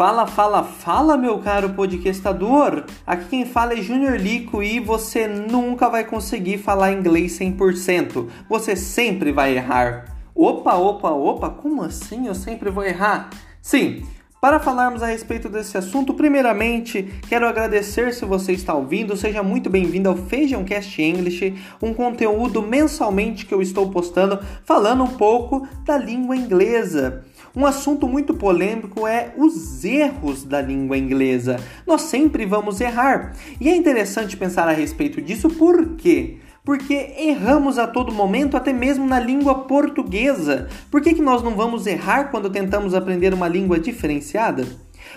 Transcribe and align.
Fala, 0.00 0.26
fala, 0.26 0.64
fala, 0.64 1.14
meu 1.14 1.40
caro 1.40 1.74
podcastador! 1.74 2.84
Aqui 3.06 3.26
quem 3.28 3.44
fala 3.44 3.74
é 3.74 3.82
Junior 3.82 4.16
Lico 4.16 4.62
e 4.62 4.80
você 4.80 5.28
nunca 5.28 5.90
vai 5.90 6.04
conseguir 6.04 6.56
falar 6.56 6.90
inglês 6.92 7.38
100%. 7.38 8.26
Você 8.48 8.74
sempre 8.74 9.30
vai 9.30 9.54
errar. 9.54 10.16
Opa, 10.34 10.74
opa, 10.74 11.10
opa, 11.10 11.50
como 11.50 11.82
assim 11.82 12.28
eu 12.28 12.34
sempre 12.34 12.70
vou 12.70 12.82
errar? 12.82 13.28
Sim, 13.60 14.02
para 14.40 14.58
falarmos 14.58 15.02
a 15.02 15.06
respeito 15.06 15.50
desse 15.50 15.76
assunto, 15.76 16.14
primeiramente 16.14 17.02
quero 17.28 17.46
agradecer 17.46 18.14
se 18.14 18.24
você 18.24 18.52
está 18.52 18.72
ouvindo. 18.72 19.14
Seja 19.18 19.42
muito 19.42 19.68
bem-vindo 19.68 20.08
ao 20.08 20.16
Feijãocast 20.16 20.98
English, 20.98 21.54
um 21.82 21.92
conteúdo 21.92 22.62
mensalmente 22.62 23.44
que 23.44 23.52
eu 23.52 23.60
estou 23.60 23.90
postando 23.90 24.40
falando 24.64 25.04
um 25.04 25.08
pouco 25.08 25.68
da 25.84 25.98
língua 25.98 26.34
inglesa. 26.34 27.22
Um 27.54 27.66
assunto 27.66 28.06
muito 28.06 28.32
polêmico 28.32 29.06
é 29.06 29.32
os 29.36 29.84
erros 29.84 30.44
da 30.44 30.60
língua 30.60 30.96
inglesa. 30.96 31.56
Nós 31.84 32.02
sempre 32.02 32.46
vamos 32.46 32.80
errar. 32.80 33.32
E 33.60 33.68
é 33.68 33.74
interessante 33.74 34.36
pensar 34.36 34.68
a 34.68 34.72
respeito 34.72 35.20
disso 35.20 35.50
por 35.50 35.96
quê? 35.96 36.36
Porque 36.64 37.14
erramos 37.18 37.76
a 37.76 37.88
todo 37.88 38.12
momento, 38.12 38.56
até 38.56 38.72
mesmo 38.72 39.04
na 39.04 39.18
língua 39.18 39.64
portuguesa. 39.64 40.68
Por 40.90 41.00
que, 41.00 41.14
que 41.14 41.22
nós 41.22 41.42
não 41.42 41.56
vamos 41.56 41.86
errar 41.86 42.30
quando 42.30 42.48
tentamos 42.48 42.94
aprender 42.94 43.34
uma 43.34 43.48
língua 43.48 43.80
diferenciada? 43.80 44.64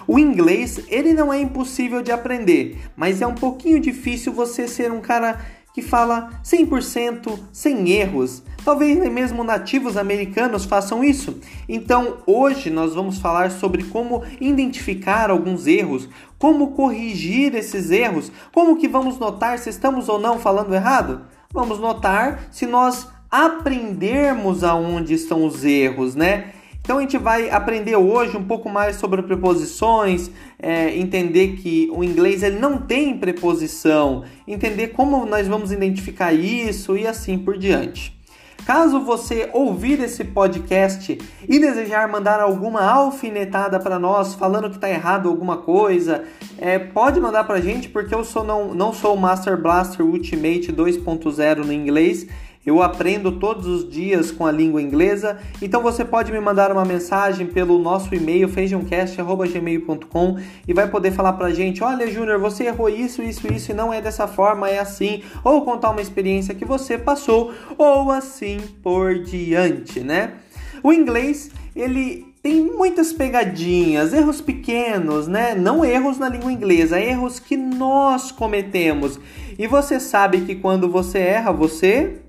O 0.08 0.18
inglês, 0.18 0.82
ele 0.88 1.14
não 1.14 1.32
é 1.32 1.40
impossível 1.40 2.02
de 2.02 2.12
aprender, 2.12 2.80
mas 2.96 3.22
é 3.22 3.28
um 3.28 3.36
pouquinho 3.36 3.80
difícil 3.80 4.34
você 4.34 4.68
ser 4.68 4.92
um 4.92 5.02
cara 5.02 5.40
que 5.74 5.82
fala 5.82 6.30
100% 6.44 7.40
sem 7.52 7.90
erros. 7.90 8.44
Talvez 8.64 8.98
nem 8.98 9.10
mesmo 9.10 9.44
nativos 9.44 9.98
americanos 9.98 10.64
façam 10.64 11.04
isso. 11.04 11.38
Então, 11.68 12.20
hoje 12.26 12.70
nós 12.70 12.96
vamos 12.96 13.20
falar 13.20 13.52
sobre 13.52 13.84
como 13.84 14.24
identificar 14.40 15.30
alguns 15.30 15.68
erros, 15.68 16.08
como 16.40 16.72
corrigir 16.72 17.56
esses 17.56 17.92
erros, 17.92 18.32
como 18.54 18.78
que 18.78 18.88
vamos 18.88 19.20
notar 19.20 19.60
se 19.60 19.70
estamos 19.70 20.08
ou 20.08 20.18
não 20.18 20.40
falando 20.40 20.74
errado. 20.74 21.22
Vamos 21.52 21.78
notar 21.78 22.48
se 22.52 22.66
nós 22.66 23.08
aprendermos 23.30 24.64
aonde 24.64 25.14
estão 25.14 25.46
os 25.46 25.66
erros, 25.66 26.16
né? 26.16 26.54
Então 26.80 26.98
a 26.98 27.02
gente 27.02 27.18
vai 27.18 27.50
aprender 27.50 27.96
hoje 27.96 28.36
um 28.36 28.44
pouco 28.44 28.70
mais 28.70 28.98
sobre 28.98 29.22
preposições, 29.24 30.30
é, 30.60 30.96
entender 30.98 31.56
que 31.56 31.90
o 31.94 32.04
inglês 32.04 32.44
ele 32.44 32.60
não 32.60 32.78
tem 32.78 33.18
preposição, 33.18 34.26
entender 34.46 34.90
como 34.90 35.26
nós 35.26 35.48
vamos 35.48 35.72
identificar 35.72 36.34
isso 36.34 36.98
e 36.98 37.08
assim 37.08 37.38
por 37.38 37.58
diante. 37.58 38.23
Caso 38.66 39.02
você 39.02 39.50
ouvir 39.52 40.00
esse 40.00 40.24
podcast 40.24 41.20
e 41.48 41.60
desejar 41.60 42.08
mandar 42.08 42.40
alguma 42.40 42.82
alfinetada 42.82 43.78
para 43.80 44.00
nós, 44.00 44.34
falando 44.36 44.70
que 44.70 44.76
está 44.76 44.90
errado 44.90 45.28
alguma 45.28 45.58
coisa, 45.58 46.24
é, 46.58 46.80
pode 46.80 47.20
mandar 47.20 47.44
para 47.44 47.56
a 47.56 47.62
gente, 47.62 47.90
porque 47.90 48.16
eu 48.16 48.24
sou 48.24 48.44
não, 48.44 48.74
não 48.74 48.94
sou 48.94 49.16
o 49.16 49.20
Master 49.20 49.62
Blaster 49.62 50.06
Ultimate 50.06 50.72
2.0 50.72 51.66
no 51.66 51.74
inglês. 51.74 52.26
Eu 52.66 52.82
aprendo 52.82 53.34
todos 53.34 53.68
os 53.68 53.90
dias 53.90 54.32
com 54.32 54.46
a 54.46 54.52
língua 54.52 54.82
inglesa, 54.82 55.38
então 55.62 55.82
você 55.82 56.06
pode 56.06 56.32
me 56.32 56.40
mandar 56.40 56.72
uma 56.72 56.86
mensagem 56.86 57.46
pelo 57.46 57.78
nosso 57.78 58.16
e-mail 58.16 58.48
feijãocast@gmail.com 58.48 60.38
e 60.66 60.74
vai 60.74 60.88
poder 60.88 61.12
falar 61.12 61.34
pra 61.34 61.52
gente: 61.52 61.84
"Olha, 61.84 62.08
Júnior, 62.10 62.40
você 62.40 62.64
errou 62.66 62.88
isso, 62.88 63.22
isso, 63.22 63.52
isso 63.52 63.72
e 63.72 63.74
não 63.74 63.92
é 63.94 64.00
dessa 64.02 64.28
forma, 64.28 64.70
é 64.70 64.80
assim", 64.80 65.24
ou 65.44 65.66
contar 65.66 65.90
uma 65.90 66.02
experiência 66.02 66.56
que 66.56 66.64
você 66.64 66.98
passou, 66.98 67.52
ou 67.78 68.10
assim 68.10 68.62
por 68.82 69.20
diante, 69.20 70.00
né? 70.00 70.36
O 70.82 70.94
inglês, 70.94 71.52
ele 71.76 72.34
tem 72.42 72.62
muitas 72.62 73.14
pegadinhas, 73.14 74.14
erros 74.14 74.42
pequenos, 74.42 75.28
né? 75.28 75.56
Não 75.56 75.84
erros 75.84 76.18
na 76.18 76.28
língua 76.28 76.52
inglesa, 76.52 77.00
erros 77.00 77.40
que 77.40 77.56
nós 77.56 78.32
cometemos. 78.32 79.20
E 79.58 79.66
você 79.66 80.00
sabe 80.00 80.42
que 80.42 80.56
quando 80.56 80.90
você 80.90 81.20
erra, 81.20 81.54
você 81.54 82.23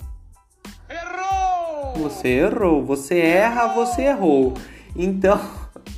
você 1.95 2.29
errou. 2.29 2.85
Você 2.85 3.19
erra, 3.19 3.69
você 3.69 4.03
errou. 4.03 4.55
Então, 4.97 5.41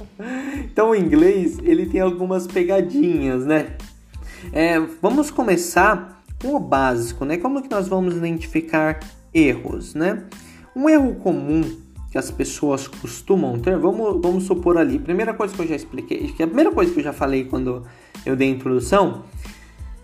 então 0.64 0.90
o 0.90 0.94
inglês 0.94 1.58
ele 1.62 1.86
tem 1.86 2.00
algumas 2.00 2.46
pegadinhas, 2.46 3.44
né? 3.44 3.76
É, 4.52 4.78
vamos 5.00 5.30
começar 5.30 6.22
com 6.40 6.54
o 6.54 6.60
básico, 6.60 7.24
né? 7.24 7.36
Como 7.36 7.62
que 7.62 7.70
nós 7.70 7.88
vamos 7.88 8.16
identificar 8.16 9.00
erros, 9.32 9.94
né? 9.94 10.24
Um 10.74 10.88
erro 10.88 11.14
comum 11.16 11.62
que 12.10 12.18
as 12.18 12.30
pessoas 12.30 12.86
costumam 12.86 13.58
ter, 13.58 13.76
vamos, 13.76 14.22
vamos 14.22 14.44
supor 14.44 14.78
ali, 14.78 14.98
primeira 14.98 15.34
coisa 15.34 15.54
que 15.54 15.60
eu 15.60 15.66
já 15.66 15.74
expliquei, 15.74 16.32
que 16.32 16.42
a 16.42 16.46
primeira 16.46 16.70
coisa 16.70 16.92
que 16.92 17.00
eu 17.00 17.04
já 17.04 17.12
falei 17.12 17.44
quando 17.44 17.84
eu 18.24 18.36
dei 18.36 18.48
a 18.48 18.52
introdução 18.52 19.24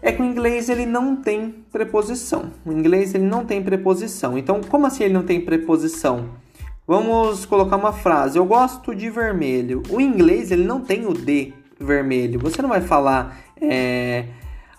é 0.02 0.10
que 0.10 0.20
o 0.20 0.24
inglês 0.24 0.68
ele 0.68 0.84
não 0.84 1.14
tem 1.14 1.64
preposição. 1.70 2.50
O 2.66 2.72
inglês 2.72 3.14
ele 3.14 3.24
não 3.24 3.44
tem 3.44 3.62
preposição. 3.62 4.36
Então, 4.36 4.60
como 4.60 4.86
assim 4.86 5.04
ele 5.04 5.14
não 5.14 5.22
tem 5.22 5.40
preposição? 5.40 6.30
Vamos 6.86 7.46
colocar 7.46 7.76
uma 7.76 7.92
frase. 7.92 8.36
Eu 8.36 8.44
gosto 8.44 8.92
de 8.92 9.08
vermelho. 9.08 9.82
O 9.88 10.00
inglês 10.00 10.50
ele 10.50 10.64
não 10.64 10.80
tem 10.80 11.06
o 11.06 11.14
de 11.14 11.54
vermelho. 11.78 12.40
Você 12.40 12.60
não 12.60 12.68
vai 12.68 12.80
falar 12.80 13.38
é, 13.60 14.26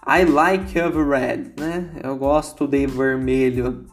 I 0.06 0.26
like 0.26 0.78
of 0.82 0.98
red, 0.98 1.54
né? 1.58 1.90
Eu 2.04 2.18
gosto 2.18 2.68
de 2.68 2.86
vermelho. 2.86 3.86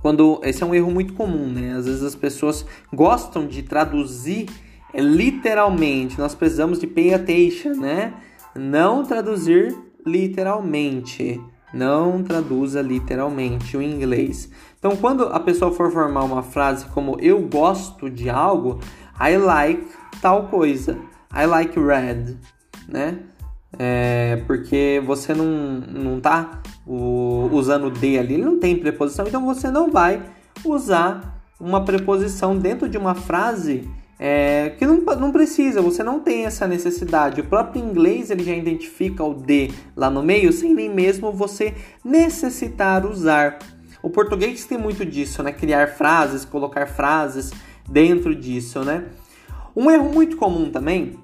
Quando 0.00 0.40
esse 0.44 0.62
é 0.62 0.66
um 0.66 0.74
erro 0.74 0.92
muito 0.92 1.12
comum, 1.14 1.48
né? 1.48 1.74
Às 1.76 1.86
vezes 1.86 2.02
as 2.04 2.14
pessoas 2.14 2.64
gostam 2.94 3.48
de 3.48 3.64
traduzir 3.64 4.48
é, 4.94 5.00
literalmente. 5.00 6.16
Nós 6.16 6.36
precisamos 6.36 6.78
de 6.78 6.86
pay 6.86 7.12
attention, 7.12 7.74
né? 7.74 8.14
Não 8.54 9.04
traduzir 9.04 9.76
literalmente. 10.06 11.40
Não 11.72 12.22
traduza 12.22 12.82
literalmente 12.82 13.76
o 13.76 13.82
inglês. 13.82 14.50
Então, 14.78 14.96
quando 14.96 15.24
a 15.24 15.38
pessoa 15.38 15.72
for 15.72 15.92
formar 15.92 16.24
uma 16.24 16.42
frase 16.42 16.86
como 16.86 17.16
eu 17.20 17.40
gosto 17.46 18.10
de 18.10 18.28
algo, 18.28 18.80
I 19.20 19.36
like 19.36 19.86
tal 20.20 20.48
coisa. 20.48 20.98
I 21.32 21.46
like 21.46 21.78
red, 21.78 22.36
né? 22.88 23.20
É, 23.78 24.42
porque 24.46 25.00
você 25.06 25.32
não, 25.32 25.46
não 25.46 26.20
tá 26.20 26.60
o, 26.86 27.48
usando 27.52 27.84
o 27.84 27.86
ali, 27.86 28.34
ele 28.34 28.44
não 28.44 28.58
tem 28.58 28.76
preposição, 28.76 29.26
então 29.26 29.46
você 29.46 29.70
não 29.70 29.90
vai 29.92 30.22
usar 30.64 31.40
uma 31.60 31.84
preposição 31.84 32.56
dentro 32.56 32.88
de 32.88 32.98
uma 32.98 33.14
frase 33.14 33.88
é, 34.22 34.74
que 34.78 34.86
não, 34.86 34.98
não 34.98 35.32
precisa, 35.32 35.80
você 35.80 36.02
não 36.02 36.20
tem 36.20 36.44
essa 36.44 36.68
necessidade. 36.68 37.40
O 37.40 37.44
próprio 37.44 37.82
inglês 37.82 38.30
ele 38.30 38.44
já 38.44 38.54
identifica 38.54 39.24
o 39.24 39.32
de 39.32 39.70
lá 39.96 40.10
no 40.10 40.22
meio 40.22 40.52
sem 40.52 40.74
nem 40.74 40.90
mesmo 40.90 41.32
você 41.32 41.72
necessitar 42.04 43.06
usar. 43.06 43.58
O 44.02 44.10
português 44.10 44.66
tem 44.66 44.76
muito 44.76 45.06
disso, 45.06 45.42
né? 45.42 45.52
Criar 45.52 45.86
frases, 45.88 46.44
colocar 46.44 46.86
frases 46.86 47.50
dentro 47.88 48.34
disso, 48.34 48.84
né? 48.84 49.06
Um 49.74 49.90
erro 49.90 50.12
muito 50.12 50.36
comum 50.36 50.70
também 50.70 51.18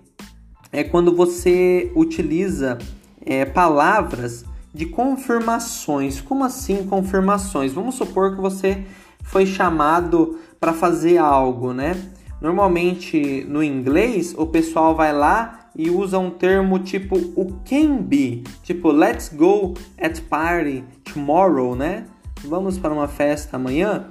é 0.72 0.82
quando 0.82 1.14
você 1.14 1.92
utiliza 1.94 2.78
é, 3.20 3.44
palavras 3.44 4.42
de 4.72 4.86
confirmações. 4.86 6.22
Como 6.22 6.44
assim 6.44 6.86
confirmações? 6.86 7.74
Vamos 7.74 7.96
supor 7.96 8.34
que 8.34 8.40
você 8.40 8.86
foi 9.22 9.44
chamado 9.44 10.38
para 10.58 10.72
fazer 10.72 11.18
algo, 11.18 11.74
né? 11.74 11.94
Normalmente 12.40 13.44
no 13.48 13.62
inglês 13.62 14.34
o 14.36 14.46
pessoal 14.46 14.94
vai 14.94 15.12
lá 15.12 15.70
e 15.74 15.90
usa 15.90 16.18
um 16.18 16.30
termo 16.30 16.78
tipo 16.78 17.16
o 17.16 17.60
can 17.64 17.96
be, 18.02 18.42
tipo 18.62 18.90
let's 18.90 19.28
go 19.28 19.74
at 19.98 20.20
party 20.22 20.84
tomorrow, 21.04 21.74
né? 21.74 22.06
Vamos 22.44 22.78
para 22.78 22.92
uma 22.92 23.08
festa 23.08 23.56
amanhã. 23.56 24.08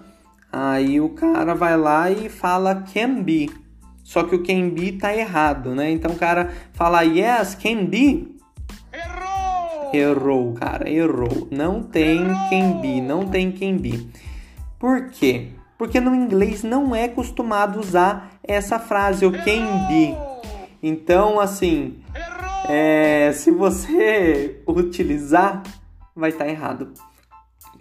Aí 0.51 1.01
o 1.01 1.09
cara 1.09 1.53
vai 1.53 1.77
lá 1.77 2.09
e 2.09 2.29
fala 2.29 2.83
can 2.93 3.22
be. 3.23 3.49
Só 4.03 4.23
que 4.23 4.35
o 4.35 4.43
can 4.43 4.69
be 4.69 4.91
tá 4.93 5.16
errado, 5.16 5.73
né? 5.73 5.91
Então 5.91 6.11
o 6.11 6.16
cara 6.16 6.53
fala 6.73 7.01
yes, 7.01 7.55
can 7.55 7.85
be. 7.85 8.37
Errou! 8.93 9.91
Errou, 9.93 10.53
cara, 10.53 10.89
errou. 10.89 11.47
Não 11.51 11.81
tem 11.81 12.21
errou! 12.21 12.49
can 12.49 12.81
be, 12.81 13.01
não 13.01 13.25
tem 13.25 13.51
can 13.51 13.78
be. 13.78 14.09
Por 14.78 15.09
quê? 15.09 15.49
Porque 15.77 15.99
no 15.99 16.16
inglês 16.16 16.63
não 16.63 16.95
é 16.95 17.07
costumado 17.07 17.79
usar 17.79 18.31
essa 18.43 18.79
frase, 18.79 19.25
o 19.25 19.31
can 19.31 19.87
be. 19.87 20.16
Então, 20.81 21.39
assim, 21.39 21.97
é, 22.67 23.31
se 23.33 23.51
você 23.51 24.61
utilizar, 24.67 25.63
vai 26.16 26.29
estar 26.29 26.45
tá 26.45 26.49
errado. 26.49 26.93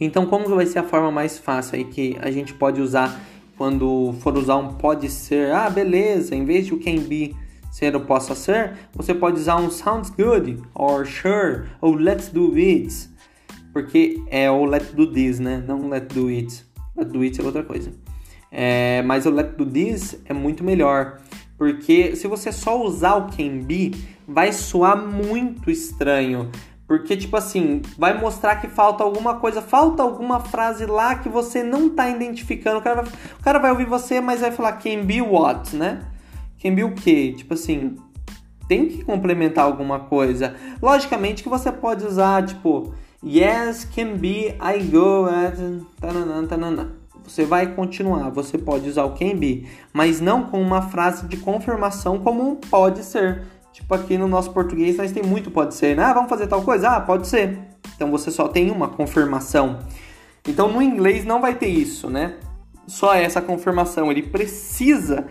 Então, 0.01 0.27
como 0.27 0.49
vai 0.49 0.67
ser 0.67 0.81
a 0.81 0.85
forma 0.85 1.11
mais 1.11 1.39
fácil 1.39 1.77
aí 1.77 1.85
que 1.85 2.17
a 2.21 2.31
gente 2.31 2.53
pode 2.53 2.81
usar 2.81 3.21
quando 3.57 4.15
for 4.21 4.37
usar 4.37 4.57
um 4.57 4.75
pode 4.75 5.09
ser? 5.09 5.53
Ah, 5.53 5.71
beleza, 5.71 6.35
em 6.35 6.45
vez 6.45 6.67
de 6.67 6.75
o 6.75 6.81
can 6.81 6.97
be 6.97 7.37
ser 7.71 7.95
ou 7.95 8.03
possa 8.03 8.35
ser, 8.35 8.73
você 8.93 9.13
pode 9.13 9.39
usar 9.39 9.57
um 9.57 9.71
sounds 9.71 10.11
good, 10.11 10.63
or 10.75 11.05
sure, 11.05 11.69
ou 11.81 11.95
let's 11.95 12.29
do 12.29 12.55
it. 12.55 13.11
Porque 13.73 14.23
é 14.29 14.49
o 14.51 14.65
let's 14.65 14.93
do 14.93 15.13
this, 15.13 15.41
né? 15.41 15.63
Não 15.67 15.89
let's 15.89 16.15
do 16.15 16.29
it. 16.29 16.65
Let 16.97 17.09
do 17.09 17.23
it 17.23 17.41
é 17.41 17.45
outra 17.45 17.63
coisa. 17.63 17.93
É, 18.51 19.03
mas 19.03 19.27
o 19.27 19.31
let 19.31 19.57
do 19.57 19.67
this 19.67 20.21
é 20.25 20.33
muito 20.33 20.63
melhor. 20.63 21.19
Porque 21.57 22.15
se 22.17 22.27
você 22.27 22.53
só 22.53 22.83
usar 22.83 23.15
o 23.15 23.27
can 23.31 23.61
be, 23.61 23.93
vai 24.27 24.53
soar 24.53 24.97
muito 24.97 25.71
estranho. 25.71 26.51
Porque, 26.87 27.17
tipo 27.17 27.37
assim, 27.37 27.81
vai 27.97 28.19
mostrar 28.19 28.57
que 28.57 28.69
falta 28.69 29.03
alguma 29.03 29.37
coisa, 29.37 29.63
falta 29.63 30.03
alguma 30.03 30.41
frase 30.41 30.85
lá 30.85 31.15
que 31.15 31.29
você 31.29 31.63
não 31.63 31.89
tá 31.89 32.09
identificando. 32.11 32.79
O 32.79 32.83
cara 32.83 33.03
vai, 33.03 33.13
o 33.41 33.43
cara 33.43 33.59
vai 33.59 33.71
ouvir 33.71 33.87
você, 33.87 34.21
mas 34.21 34.41
vai 34.41 34.51
falar 34.53 34.73
can 34.73 35.05
be 35.05 35.23
what, 35.23 35.75
né? 35.75 36.03
Can 36.63 36.75
be 36.75 36.85
o 36.85 36.95
quê? 36.95 37.35
Tipo 37.37 37.55
assim, 37.55 37.97
tem 38.69 38.87
que 38.87 39.03
complementar 39.03 39.65
alguma 39.65 40.01
coisa. 40.01 40.55
Logicamente 40.83 41.43
que 41.43 41.49
você 41.49 41.73
pode 41.73 42.05
usar, 42.05 42.45
tipo, 42.45 42.95
yes, 43.25 43.85
can 43.85 44.17
be, 44.17 44.55
I 44.61 44.79
go 44.91 45.27
at. 45.27 45.57
Você 47.25 47.45
vai 47.45 47.75
continuar, 47.75 48.31
você 48.31 48.59
pode 48.59 48.89
usar 48.89 49.05
o 49.05 49.15
can 49.15 49.35
be, 49.37 49.67
mas 49.93 50.21
não 50.21 50.45
com 50.45 50.61
uma 50.61 50.83
frase 50.83 51.27
de 51.27 51.39
confirmação 51.39 52.19
como 52.19 52.47
um 52.47 52.55
pode 52.55 53.03
ser. 53.03 53.43
Tipo, 53.73 53.95
aqui 53.95 54.19
no 54.19 54.29
nosso 54.29 54.53
português 54.53 54.97
nós 54.97 55.11
tem 55.11 55.23
muito 55.23 55.51
pode 55.51 55.75
ser, 55.75 55.97
né? 55.97 56.05
Ah, 56.05 56.13
vamos 56.13 56.29
fazer 56.29 56.47
tal 56.47 56.63
coisa? 56.63 56.91
Ah, 56.91 57.01
pode 57.01 57.27
ser. 57.27 57.59
Então 57.97 58.11
você 58.11 58.31
só 58.31 58.47
tem 58.47 58.71
uma 58.71 58.89
confirmação. 58.89 59.81
Então 60.47 60.71
no 60.71 60.83
inglês 60.83 61.25
não 61.25 61.41
vai 61.41 61.55
ter 61.55 61.69
isso, 61.69 62.11
né? 62.11 62.37
Só 62.87 63.15
essa 63.15 63.41
confirmação. 63.41 64.13
Ele 64.13 64.23
precisa 64.23 65.27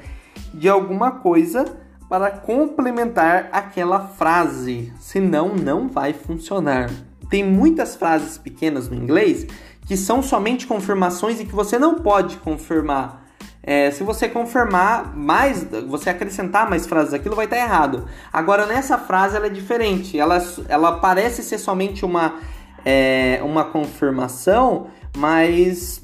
de 0.54 0.68
alguma 0.68 1.12
coisa 1.12 1.66
para 2.10 2.31
complementar 2.31 3.50
aquela 3.51 4.00
frase, 4.01 4.92
senão 5.00 5.56
não 5.56 5.88
vai 5.88 6.12
funcionar. 6.12 6.90
Tem 7.30 7.44
muitas 7.44 7.96
frases 7.96 8.38
pequenas 8.38 8.90
no 8.90 8.96
inglês 8.96 9.48
que 9.86 9.98
são 9.98 10.24
somente 10.24 10.66
confirmações 10.66 11.40
e 11.40 11.46
que 11.46 11.54
você 11.54 11.78
não 11.78 11.96
pode 11.96 12.38
confirmar 12.38 13.24
é, 13.66 13.92
se 13.92 14.04
você 14.04 14.28
confirmar 14.28 15.16
mais, 15.16 15.64
você 15.88 16.10
acrescentar 16.10 16.70
mais 16.70 16.86
frases, 16.86 17.14
aquilo 17.14 17.34
vai 17.34 17.46
estar 17.46 17.56
errado. 17.56 18.06
Agora, 18.31 18.66
nessa 18.66 18.98
frase, 18.98 19.38
ela 19.38 19.46
é 19.46 19.50
diferente. 19.50 20.20
Ela, 20.20 20.38
ela 20.68 21.00
parece 21.00 21.42
ser 21.42 21.58
somente 21.58 22.04
uma, 22.04 22.40
é, 22.84 23.40
uma 23.42 23.64
confirmação, 23.64 24.88
mas 25.16 26.04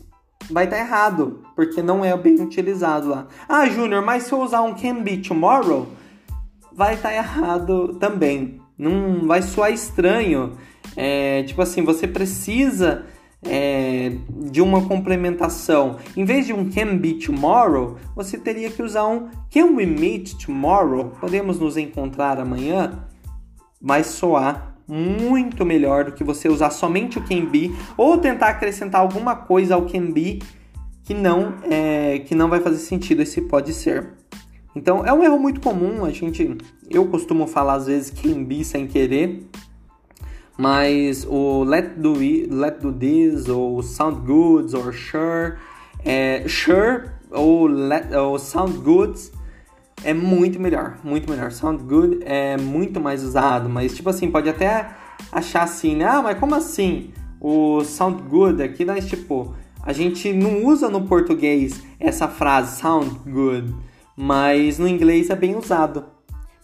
vai 0.50 0.64
estar 0.64 0.78
errado, 0.78 1.44
porque 1.54 1.82
não 1.82 2.04
é 2.04 2.16
bem 2.16 2.42
utilizado 2.42 3.10
lá. 3.10 3.28
Ah, 3.48 3.68
Júnior, 3.68 4.02
mas 4.02 4.24
se 4.24 4.32
eu 4.32 4.40
usar 4.40 4.62
um 4.62 4.74
can 4.74 5.04
be 5.04 5.18
tomorrow, 5.18 5.86
vai 6.72 6.94
estar 6.94 7.14
errado 7.14 7.98
também. 8.00 8.62
Não 8.78 9.28
vai 9.28 9.42
soar 9.42 9.74
estranho. 9.74 10.58
É, 10.96 11.44
tipo 11.44 11.62
assim, 11.62 11.84
você 11.84 12.08
precisa 12.08 13.06
é, 13.44 14.12
de 14.52 14.62
uma 14.62 14.86
complementação. 14.86 15.98
Em 16.16 16.26
vez 16.26 16.46
de 16.46 16.54
um 16.54 16.70
can 16.70 16.98
be 16.98 17.14
tomorrow, 17.14 17.98
você 18.16 18.38
teria 18.38 18.70
que 18.70 18.82
usar 18.82 19.08
um 19.08 19.30
can 19.52 19.76
we 19.76 19.86
meet 19.86 20.34
tomorrow? 20.44 21.12
Podemos 21.20 21.60
nos 21.60 21.78
encontrar 21.78 22.40
amanhã? 22.40 23.06
Vai 23.82 24.04
soar 24.04 24.76
muito 24.88 25.64
melhor 25.66 26.06
do 26.06 26.12
que 26.14 26.24
você 26.24 26.50
usar 26.50 26.72
somente 26.72 27.20
o 27.20 27.22
can 27.22 27.46
be 27.46 27.72
ou 27.96 28.18
tentar 28.18 28.48
acrescentar 28.48 29.00
alguma 29.00 29.36
coisa 29.36 29.76
ao 29.76 29.86
can 29.86 30.12
be 30.12 30.42
que 31.04 31.14
não 31.14 31.54
é, 31.70 32.20
que 32.20 32.34
não 32.34 32.50
vai 32.50 32.60
fazer 32.60 32.80
sentido 32.80 33.22
esse 33.22 33.42
pode 33.42 33.72
ser. 33.74 34.14
Então 34.76 35.06
é 35.06 35.14
um 35.14 35.24
erro 35.24 35.40
muito 35.40 35.62
comum, 35.62 36.06
a 36.06 36.12
gente 36.12 36.58
eu 36.90 37.06
costumo 37.08 37.46
falar 37.46 37.76
às 37.76 37.86
vezes 37.86 38.10
can 38.10 38.44
be 38.44 38.64
sem 38.64 38.88
querer, 38.88 39.48
mas 40.60 41.26
o 41.26 41.64
let 41.64 41.96
do, 41.96 42.16
let 42.54 42.82
do 42.82 42.92
this, 42.92 43.48
ou 43.48 43.82
sound 43.82 44.20
goods, 44.26 44.74
ou 44.74 44.92
sure, 44.92 45.54
é, 46.04 46.44
sure 46.50 47.12
ou, 47.32 47.66
let, 47.66 48.14
ou 48.14 48.38
sound 48.38 48.78
goods 48.80 49.32
é 50.04 50.14
muito 50.14 50.60
melhor, 50.60 50.98
muito 51.02 51.32
melhor. 51.32 51.54
Sound 51.54 51.82
good 51.84 52.20
é 52.26 52.58
muito 52.58 53.00
mais 53.00 53.24
usado, 53.24 53.70
mas 53.70 53.96
tipo 53.96 54.10
assim, 54.10 54.30
pode 54.30 54.50
até 54.50 54.90
achar 55.32 55.64
assim, 55.64 55.96
né? 55.96 56.04
Ah, 56.04 56.22
mas 56.22 56.38
como 56.38 56.54
assim? 56.56 57.14
O 57.40 57.82
sound 57.86 58.24
good 58.24 58.62
aqui 58.62 58.84
nós 58.84 59.08
tipo, 59.08 59.56
a 59.82 59.94
gente 59.94 60.34
não 60.34 60.66
usa 60.66 60.90
no 60.90 61.08
português 61.08 61.82
essa 61.98 62.28
frase 62.28 62.82
sound 62.82 63.10
good, 63.26 63.74
mas 64.14 64.78
no 64.78 64.90
inglês 64.90 65.30
é 65.30 65.38
bem 65.38 65.56
usado. 65.56 66.19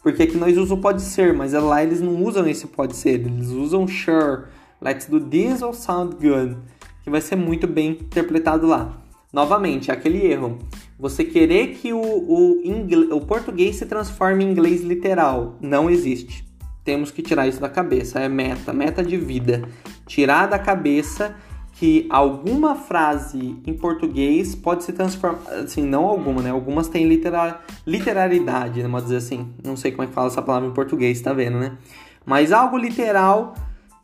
Porque 0.06 0.22
aqui 0.22 0.38
nós 0.38 0.56
usamos 0.56 0.84
pode 0.84 1.02
ser, 1.02 1.34
mas 1.34 1.54
lá 1.54 1.81
eles 1.81 2.00
não 2.00 2.24
usam 2.24 2.48
esse 2.48 2.68
pode 2.68 2.96
ser, 2.96 3.22
eles 3.22 3.48
usam 3.48 3.88
sure, 3.88 4.44
let's 4.80 5.07
do 5.07 5.19
this 5.19 5.63
or 5.63 5.74
sound 5.74 6.18
good, 6.18 6.56
que 7.04 7.10
vai 7.10 7.19
ser 7.19 7.36
muito 7.36 7.66
bem 7.66 7.94
interpretado 7.94 8.68
lá. 8.68 9.02
Novamente, 9.34 9.92
aquele 9.92 10.24
erro. 10.24 10.60
Você 11.00 11.24
querer 11.24 11.69
que 11.69 11.92
o, 11.92 12.00
o, 12.00 12.62
inglês, 12.63 13.12
o 13.12 13.19
português 13.19 13.78
se 13.78 13.88
transforme 13.88 14.46
em 14.46 14.52
inglês 14.52 14.84
literal. 14.84 15.57
Não 15.60 15.90
existe. 15.90 16.48
Temos 16.84 17.10
que 17.10 17.24
tirar 17.24 17.48
isso 17.48 17.60
da 17.60 17.68
cabeça. 17.68 18.19
É 18.19 18.30
meta, 18.30 18.72
meta 18.72 19.04
de 19.04 19.18
vida. 19.18 19.68
Tirar 20.06 20.46
da 20.46 20.60
cabeça 20.60 21.36
que 21.75 22.07
alguma 22.10 22.74
frase 22.74 23.57
em 23.66 23.74
português 23.74 24.56
pode 24.56 24.83
se 24.86 24.94
transformar, 24.94 25.39
assim, 25.63 25.83
não 25.83 26.06
alguma, 26.06 26.42
né? 26.42 26.50
Algumas 26.50 26.88
têm 26.88 27.07
literar, 27.07 27.66
literalidade, 27.86 28.81
né? 28.81 28.88
vamos 28.88 29.04
dizer 29.04 29.18
assim. 29.18 29.54
Não 29.63 29.75
sei 29.75 29.92
como 29.92 30.04
é 30.04 30.07
que 30.07 30.13
fala 30.13 30.27
essa 30.27 30.42
palavra 30.42 30.69
em 30.69 30.74
português, 30.74 31.19
tá 31.19 31.33
vendo, 31.33 31.60
né? 31.60 31.77
Mas 32.25 32.54
algo 32.54 32.77
literal, 32.77 33.56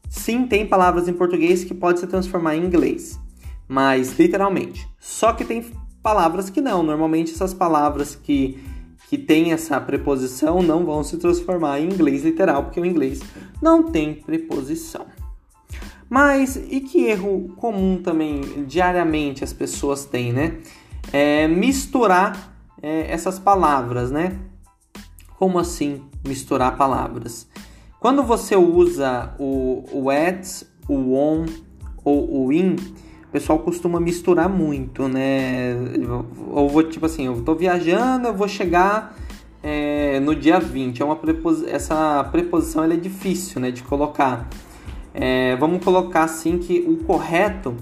sim, 0.09 0.45
tem 0.45 0.67
palavras 0.67 1.07
em 1.07 1.13
português 1.13 1.63
que 1.63 1.73
pode 1.73 2.01
se 2.01 2.07
transformar 2.07 2.55
em 2.57 2.65
inglês. 2.65 3.17
Mas 3.69 4.19
literalmente. 4.19 4.85
Só 4.99 5.31
que 5.31 5.45
tem 5.45 5.65
palavras 6.03 6.49
que 6.49 6.59
não. 6.59 6.83
Normalmente 6.83 7.31
essas 7.31 7.53
palavras 7.53 8.15
que 8.15 8.61
que 9.11 9.17
tem 9.17 9.51
essa 9.51 9.77
preposição 9.81 10.63
não 10.63 10.85
vão 10.85 11.03
se 11.03 11.17
transformar 11.17 11.81
em 11.81 11.87
inglês 11.87 12.23
literal, 12.23 12.63
porque 12.63 12.79
o 12.79 12.85
inglês 12.85 13.19
não 13.61 13.83
tem 13.83 14.13
preposição. 14.13 15.05
Mas 16.11 16.57
e 16.57 16.81
que 16.81 17.05
erro 17.05 17.53
comum 17.55 18.01
também 18.03 18.41
diariamente 18.67 19.45
as 19.45 19.53
pessoas 19.53 20.03
têm, 20.03 20.33
né? 20.33 20.57
É 21.13 21.47
misturar 21.47 22.53
é, 22.83 23.09
essas 23.09 23.39
palavras, 23.39 24.11
né? 24.11 24.37
Como 25.39 25.57
assim 25.57 26.01
misturar 26.27 26.75
palavras? 26.75 27.47
Quando 27.97 28.23
você 28.23 28.57
usa 28.57 29.33
o, 29.39 29.85
o 29.89 30.09
at, 30.09 30.65
o 30.89 31.15
on 31.15 31.45
ou 32.03 32.47
o 32.47 32.51
in, 32.51 32.75
o 32.75 33.31
pessoal 33.31 33.59
costuma 33.59 33.97
misturar 33.97 34.49
muito, 34.49 35.07
né? 35.07 35.77
Ou 36.49 36.67
vou, 36.67 36.83
tipo 36.83 37.05
assim, 37.05 37.27
eu 37.27 37.41
tô 37.41 37.55
viajando, 37.55 38.27
eu 38.27 38.33
vou 38.33 38.49
chegar 38.49 39.15
é, 39.63 40.19
no 40.19 40.35
dia 40.35 40.59
20. 40.59 41.01
É 41.01 41.05
uma 41.05 41.15
prepos... 41.15 41.63
Essa 41.63 42.21
preposição 42.25 42.83
é 42.83 42.97
difícil 42.97 43.61
né, 43.61 43.71
de 43.71 43.81
colocar. 43.81 44.49
É, 45.13 45.55
vamos 45.57 45.83
colocar 45.83 46.23
assim 46.23 46.57
que 46.57 46.79
o 46.87 47.03
correto 47.03 47.75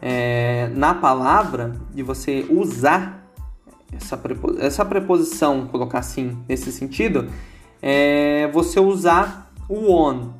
é, 0.00 0.70
na 0.74 0.94
palavra 0.94 1.74
de 1.92 2.02
você 2.02 2.46
usar 2.48 3.28
essa, 3.92 4.20
essa 4.58 4.84
preposição, 4.84 5.66
colocar 5.66 5.98
assim 5.98 6.36
nesse 6.48 6.70
sentido, 6.70 7.28
é 7.82 8.48
você 8.52 8.78
usar 8.78 9.50
o 9.68 9.92
on. 9.92 10.32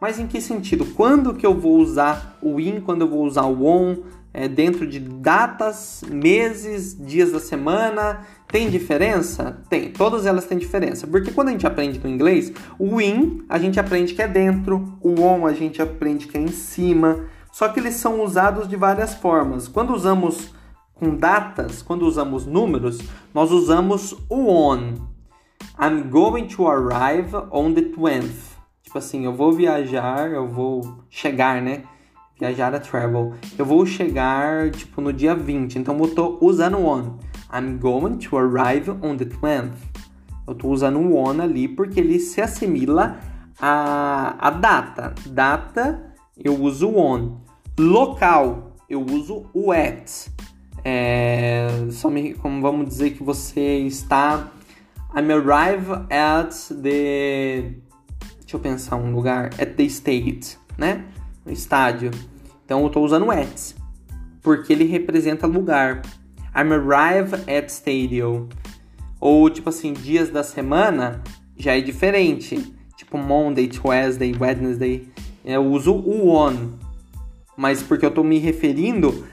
Mas 0.00 0.18
em 0.18 0.26
que 0.26 0.40
sentido? 0.40 0.84
Quando 0.94 1.34
que 1.34 1.46
eu 1.46 1.58
vou 1.58 1.78
usar 1.78 2.38
o 2.42 2.60
in? 2.60 2.80
Quando 2.80 3.02
eu 3.02 3.08
vou 3.08 3.24
usar 3.24 3.44
o 3.44 3.66
on? 3.66 3.96
É, 4.38 4.46
dentro 4.48 4.86
de 4.86 5.00
datas, 5.00 6.04
meses, 6.06 6.94
dias 6.94 7.32
da 7.32 7.40
semana, 7.40 8.20
tem 8.46 8.68
diferença? 8.68 9.62
Tem, 9.70 9.90
todas 9.90 10.26
elas 10.26 10.44
têm 10.44 10.58
diferença. 10.58 11.06
Porque 11.06 11.30
quando 11.30 11.48
a 11.48 11.52
gente 11.52 11.66
aprende 11.66 11.98
no 11.98 12.10
inglês, 12.10 12.52
o 12.78 13.00
in 13.00 13.42
a 13.48 13.58
gente 13.58 13.80
aprende 13.80 14.12
que 14.12 14.20
é 14.20 14.28
dentro, 14.28 14.98
o 15.00 15.22
on 15.22 15.46
a 15.46 15.54
gente 15.54 15.80
aprende 15.80 16.26
que 16.26 16.36
é 16.36 16.40
em 16.42 16.48
cima. 16.48 17.24
Só 17.50 17.66
que 17.68 17.80
eles 17.80 17.94
são 17.94 18.22
usados 18.22 18.68
de 18.68 18.76
várias 18.76 19.14
formas. 19.14 19.68
Quando 19.68 19.94
usamos 19.94 20.52
com 20.92 21.16
datas, 21.16 21.80
quando 21.80 22.02
usamos 22.02 22.44
números, 22.44 22.98
nós 23.32 23.50
usamos 23.50 24.12
o 24.28 24.50
on. 24.50 24.96
I'm 25.80 26.10
going 26.10 26.46
to 26.48 26.68
arrive 26.68 27.34
on 27.50 27.72
the 27.72 27.80
20th. 27.80 28.54
Tipo 28.82 28.98
assim, 28.98 29.24
eu 29.24 29.32
vou 29.32 29.52
viajar, 29.52 30.30
eu 30.30 30.46
vou 30.46 30.98
chegar, 31.08 31.62
né? 31.62 31.84
Viajar 32.38 32.74
a 32.74 32.80
travel. 32.80 33.32
Eu 33.56 33.64
vou 33.64 33.86
chegar, 33.86 34.70
tipo, 34.70 35.00
no 35.00 35.12
dia 35.12 35.34
20. 35.34 35.78
Então 35.78 35.98
tô 36.08 36.38
usando 36.40 36.78
on. 36.78 37.16
I'm 37.52 37.78
going 37.78 38.18
to 38.18 38.36
arrive 38.36 38.90
on 38.90 39.16
the 39.16 39.24
20th. 39.24 39.72
Eu 40.46 40.52
estou 40.52 40.70
usando 40.70 40.98
o 40.98 41.16
on 41.16 41.40
ali 41.40 41.66
porque 41.66 41.98
ele 41.98 42.18
se 42.20 42.40
assimila 42.40 43.18
à, 43.58 44.36
à 44.38 44.50
data. 44.50 45.14
Data, 45.26 46.12
eu 46.36 46.60
uso 46.60 46.94
on. 46.94 47.40
Local, 47.78 48.76
eu 48.88 49.04
uso 49.04 49.46
o 49.54 49.72
at. 49.72 50.28
É, 50.84 51.66
só 51.90 52.10
me, 52.10 52.34
como 52.34 52.60
vamos 52.60 52.86
dizer 52.86 53.10
que 53.10 53.22
você 53.22 53.78
está... 53.78 54.52
I'm 55.16 55.32
arrive 55.32 55.90
at 56.10 56.52
the... 56.82 57.76
Deixa 58.40 58.56
eu 58.56 58.60
pensar 58.60 58.96
um 58.96 59.12
lugar. 59.12 59.46
At 59.58 59.74
the 59.76 59.84
state, 59.84 60.58
né? 60.76 61.06
No 61.46 61.52
estádio. 61.52 62.10
Então 62.64 62.80
eu 62.80 62.88
estou 62.88 63.04
usando 63.04 63.30
at. 63.30 63.74
Porque 64.42 64.72
ele 64.72 64.84
representa 64.84 65.46
lugar. 65.46 66.02
I'm 66.54 66.72
arrive 66.72 67.34
at 67.48 67.70
stadium. 67.70 68.48
Ou 69.20 69.48
tipo 69.48 69.68
assim, 69.68 69.92
dias 69.92 70.28
da 70.28 70.42
semana 70.42 71.22
já 71.56 71.76
é 71.76 71.80
diferente. 71.80 72.74
Tipo 72.96 73.16
Monday, 73.16 73.68
Tuesday, 73.68 74.34
Wednesday. 74.38 75.08
Eu 75.44 75.64
uso 75.64 75.94
o 75.94 76.28
on. 76.28 76.72
Mas 77.56 77.82
porque 77.82 78.04
eu 78.04 78.10
tô 78.10 78.24
me 78.24 78.38
referindo 78.38 79.24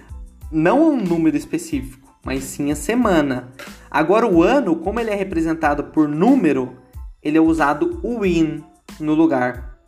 não 0.51 0.84
a 0.84 0.89
um 0.89 0.98
número 0.98 1.36
específico, 1.36 2.15
mas 2.24 2.43
sim 2.43 2.72
a 2.72 2.75
semana. 2.75 3.50
Agora 3.89 4.27
o 4.27 4.43
ano, 4.43 4.75
como 4.75 5.00
ele 5.00 5.10
é 5.10 5.15
representado 5.15 5.86
por 5.86 6.08
número, 6.08 6.77
ele 7.22 7.38
é 7.38 7.41
usado 7.41 8.00
o 8.03 8.24
in 8.24 8.63
no 9.00 9.15
lugar. 9.15 9.79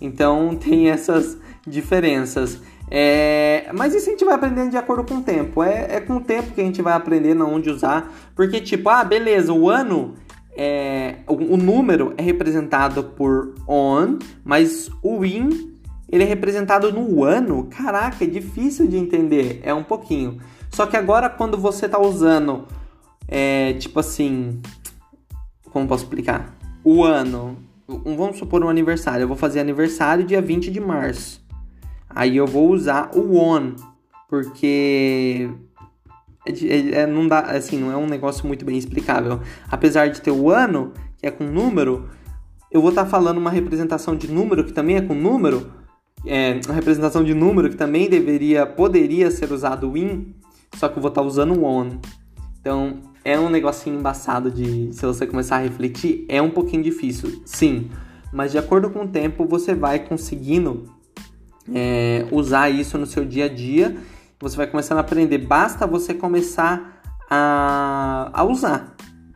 Então 0.00 0.54
tem 0.60 0.90
essas 0.90 1.38
diferenças. 1.70 2.60
É, 2.90 3.70
mas 3.72 3.94
isso 3.94 4.08
a 4.08 4.10
gente 4.10 4.24
vai 4.24 4.34
aprendendo 4.34 4.70
de 4.70 4.76
acordo 4.76 5.04
com 5.04 5.18
o 5.18 5.22
tempo. 5.22 5.62
É, 5.62 5.96
é 5.96 6.00
com 6.00 6.16
o 6.16 6.20
tempo 6.20 6.52
que 6.52 6.60
a 6.60 6.64
gente 6.64 6.82
vai 6.82 6.92
aprendendo 6.92 7.46
onde 7.46 7.70
usar. 7.70 8.12
Porque, 8.34 8.60
tipo, 8.60 8.88
ah, 8.88 9.04
beleza, 9.04 9.52
o 9.52 9.70
ano, 9.70 10.14
é, 10.56 11.16
o, 11.28 11.54
o 11.54 11.56
número 11.56 12.12
é 12.16 12.22
representado 12.22 13.04
por 13.04 13.54
on, 13.68 14.18
mas 14.44 14.90
o 15.02 15.24
in, 15.24 15.76
ele 16.10 16.24
é 16.24 16.26
representado 16.26 16.92
no 16.92 17.22
ano. 17.22 17.68
Caraca, 17.70 18.24
é 18.24 18.26
difícil 18.26 18.88
de 18.88 18.96
entender. 18.96 19.60
É 19.62 19.72
um 19.72 19.84
pouquinho. 19.84 20.38
Só 20.70 20.86
que 20.86 20.96
agora, 20.96 21.28
quando 21.28 21.56
você 21.56 21.88
tá 21.88 22.00
usando, 22.00 22.66
é, 23.28 23.74
tipo 23.74 24.00
assim, 24.00 24.60
como 25.70 25.86
posso 25.86 26.04
explicar? 26.04 26.56
O 26.82 27.04
ano, 27.04 27.56
vamos 27.86 28.38
supor 28.38 28.64
um 28.64 28.68
aniversário. 28.68 29.22
Eu 29.22 29.28
vou 29.28 29.36
fazer 29.36 29.60
aniversário 29.60 30.24
dia 30.24 30.42
20 30.42 30.70
de 30.70 30.80
março. 30.80 31.39
Aí 32.10 32.36
eu 32.36 32.46
vou 32.46 32.70
usar 32.70 33.10
o 33.14 33.36
on, 33.36 33.74
porque 34.28 35.48
é, 36.46 36.50
é, 36.50 36.90
é, 37.02 37.06
não 37.06 37.28
dá, 37.28 37.40
assim, 37.40 37.78
não 37.78 37.92
é 37.92 37.96
um 37.96 38.06
negócio 38.06 38.46
muito 38.46 38.64
bem 38.64 38.76
explicável. 38.76 39.40
Apesar 39.70 40.08
de 40.08 40.20
ter 40.20 40.30
o 40.30 40.50
ano, 40.50 40.92
que 41.18 41.26
é 41.26 41.30
com 41.30 41.44
número, 41.44 42.08
eu 42.70 42.80
vou 42.80 42.90
estar 42.90 43.04
tá 43.04 43.10
falando 43.10 43.38
uma 43.38 43.50
representação 43.50 44.16
de 44.16 44.30
número 44.30 44.64
que 44.64 44.72
também 44.72 44.96
é 44.96 45.00
com 45.00 45.14
número, 45.14 45.70
é, 46.26 46.60
uma 46.66 46.74
representação 46.74 47.24
de 47.24 47.34
número 47.34 47.70
que 47.70 47.76
também 47.76 48.08
deveria, 48.08 48.66
poderia 48.66 49.30
ser 49.30 49.52
usado 49.52 49.90
o 49.90 49.96
in, 49.96 50.34
só 50.74 50.88
que 50.88 50.98
eu 50.98 51.02
vou 51.02 51.08
estar 51.08 51.22
tá 51.22 51.26
usando 51.26 51.58
o 51.58 51.64
on. 51.64 51.98
Então, 52.60 52.98
é 53.24 53.38
um 53.38 53.48
negocinho 53.48 53.98
embaçado 53.98 54.50
de, 54.50 54.92
se 54.92 55.04
você 55.04 55.26
começar 55.26 55.56
a 55.56 55.60
refletir, 55.60 56.24
é 56.28 56.40
um 56.40 56.50
pouquinho 56.50 56.82
difícil, 56.82 57.42
sim. 57.44 57.90
Mas 58.32 58.52
de 58.52 58.58
acordo 58.58 58.90
com 58.90 59.04
o 59.04 59.08
tempo, 59.08 59.46
você 59.46 59.74
vai 59.74 59.98
conseguindo 59.98 60.84
é, 61.74 62.26
usar 62.30 62.70
isso 62.70 62.98
no 62.98 63.06
seu 63.06 63.24
dia 63.24 63.46
a 63.46 63.48
dia. 63.48 63.96
Você 64.40 64.56
vai 64.56 64.66
começando 64.66 64.98
a 64.98 65.00
aprender. 65.00 65.38
Basta 65.38 65.86
você 65.86 66.14
começar 66.14 67.00
a, 67.28 68.30
a 68.32 68.44
usar, 68.44 68.94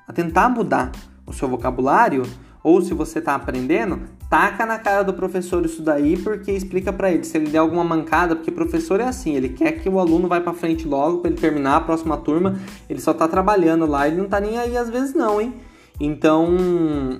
a 0.08 0.12
tentar 0.12 0.48
mudar 0.48 0.90
o 1.26 1.32
seu 1.32 1.48
vocabulário. 1.48 2.22
Ou 2.62 2.80
se 2.80 2.94
você 2.94 3.18
está 3.18 3.34
aprendendo, 3.34 4.00
taca 4.30 4.64
na 4.64 4.78
cara 4.78 5.04
do 5.04 5.12
professor 5.12 5.64
isso 5.66 5.82
daí, 5.82 6.16
porque 6.16 6.50
explica 6.50 6.90
para 6.90 7.12
ele. 7.12 7.22
Se 7.22 7.36
ele 7.36 7.50
der 7.50 7.58
alguma 7.58 7.84
mancada, 7.84 8.34
porque 8.34 8.50
professor 8.50 9.00
é 9.00 9.04
assim, 9.04 9.34
ele 9.34 9.50
quer 9.50 9.72
que 9.72 9.88
o 9.88 9.98
aluno 9.98 10.26
vá 10.26 10.40
para 10.40 10.54
frente 10.54 10.88
logo 10.88 11.18
para 11.18 11.30
ele 11.30 11.38
terminar 11.38 11.76
a 11.76 11.80
próxima 11.82 12.16
turma. 12.16 12.58
Ele 12.88 13.00
só 13.00 13.10
está 13.10 13.28
trabalhando 13.28 13.84
lá, 13.84 14.08
ele 14.08 14.16
não 14.16 14.24
está 14.24 14.40
nem 14.40 14.58
aí 14.58 14.78
às 14.78 14.88
vezes 14.88 15.14
não, 15.14 15.40
hein? 15.40 15.52
Então, 16.00 16.56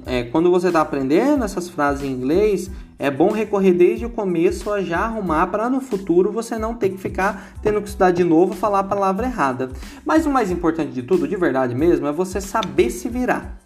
é, 0.07 0.25
quando 0.25 0.51
você 0.51 0.69
está 0.69 0.81
aprendendo 0.81 1.45
essas 1.45 1.69
frases 1.69 2.03
em 2.03 2.11
inglês, 2.11 2.71
é 2.99 3.11
bom 3.11 3.31
recorrer 3.31 3.73
desde 3.73 4.07
o 4.07 4.11
começo 4.11 4.71
a 4.71 4.83
já 4.83 5.01
arrumar 5.01 5.49
para 5.49 5.69
no 5.69 5.81
futuro 5.81 6.31
você 6.31 6.57
não 6.57 6.75
ter 6.75 6.91
que 6.91 6.99
ficar 6.99 7.55
tendo 7.63 7.83
que 7.83 7.89
estudar 7.89 8.13
de 8.13 8.23
novo 8.23 8.55
falar 8.55 8.81
a 8.81 8.85
palavra 8.85 9.27
errada. 9.27 9.71
Mas 10.05 10.27
o 10.27 10.31
mais 10.31 10.51
importante 10.51 10.93
de 10.93 11.03
tudo, 11.03 11.27
de 11.27 11.37
verdade 11.37 11.75
mesmo, 11.75 12.07
é 12.07 12.13
você 12.13 12.41
saber 12.41 12.91
se 12.91 13.09
virar. 13.09 13.59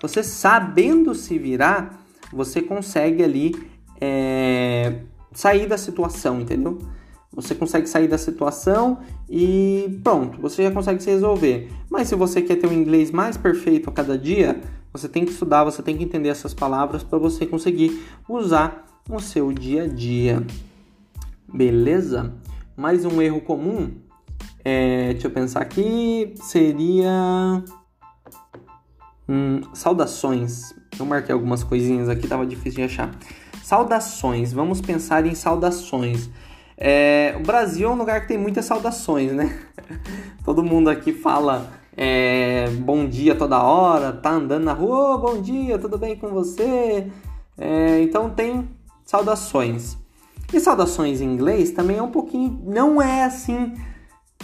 Você 0.00 0.22
sabendo 0.22 1.14
se 1.14 1.38
virar, 1.38 2.04
você 2.32 2.60
consegue 2.60 3.22
ali 3.22 3.54
é, 4.00 4.94
sair 5.32 5.68
da 5.68 5.78
situação, 5.78 6.40
entendeu? 6.40 6.78
Você 7.32 7.54
consegue 7.54 7.86
sair 7.88 8.08
da 8.08 8.18
situação 8.18 8.98
e 9.30 10.00
pronto, 10.02 10.40
você 10.40 10.64
já 10.64 10.70
consegue 10.70 11.02
se 11.02 11.08
resolver. 11.08 11.70
Mas 11.88 12.08
se 12.08 12.14
você 12.14 12.42
quer 12.42 12.56
ter 12.56 12.66
um 12.66 12.72
inglês 12.72 13.10
mais 13.10 13.36
perfeito 13.36 13.88
a 13.88 13.92
cada 13.92 14.18
dia, 14.18 14.60
você 14.92 15.08
tem 15.08 15.24
que 15.24 15.32
estudar, 15.32 15.64
você 15.64 15.82
tem 15.82 15.96
que 15.96 16.04
entender 16.04 16.28
essas 16.28 16.52
palavras 16.52 17.02
para 17.02 17.18
você 17.18 17.46
conseguir 17.46 18.04
usar 18.28 18.84
no 19.08 19.20
seu 19.20 19.52
dia 19.52 19.84
a 19.84 19.86
dia. 19.86 20.44
Beleza? 21.52 22.34
Mais 22.76 23.04
um 23.04 23.20
erro 23.20 23.40
comum, 23.40 23.92
é, 24.64 25.12
deixa 25.12 25.26
eu 25.26 25.30
pensar 25.30 25.60
aqui, 25.60 26.34
seria 26.36 27.62
hum, 29.28 29.60
saudações. 29.72 30.74
Eu 30.98 31.06
marquei 31.06 31.32
algumas 31.32 31.64
coisinhas 31.64 32.08
aqui, 32.08 32.28
tava 32.28 32.46
difícil 32.46 32.80
de 32.80 32.82
achar. 32.82 33.10
Saudações, 33.62 34.52
vamos 34.52 34.80
pensar 34.80 35.24
em 35.26 35.34
saudações. 35.34 36.28
É, 36.76 37.34
o 37.38 37.42
Brasil 37.42 37.88
é 37.88 37.92
um 37.92 37.96
lugar 37.96 38.22
que 38.22 38.28
tem 38.28 38.38
muitas 38.38 38.64
saudações, 38.64 39.32
né? 39.32 39.58
Todo 40.44 40.62
mundo 40.62 40.90
aqui 40.90 41.12
fala 41.12 41.72
é, 41.96 42.68
bom 42.70 43.06
dia 43.06 43.34
toda 43.34 43.62
hora, 43.62 44.12
tá 44.12 44.30
andando 44.30 44.64
na 44.64 44.72
rua, 44.72 45.14
oh, 45.14 45.18
bom 45.18 45.40
dia, 45.40 45.78
tudo 45.78 45.98
bem 45.98 46.16
com 46.16 46.28
você? 46.28 47.06
É, 47.56 48.00
então 48.02 48.30
tem 48.30 48.68
saudações. 49.04 49.96
E 50.52 50.60
saudações 50.60 51.20
em 51.20 51.24
inglês 51.24 51.70
também 51.70 51.98
é 51.98 52.02
um 52.02 52.10
pouquinho, 52.10 52.60
não 52.64 53.00
é 53.00 53.24
assim 53.24 53.74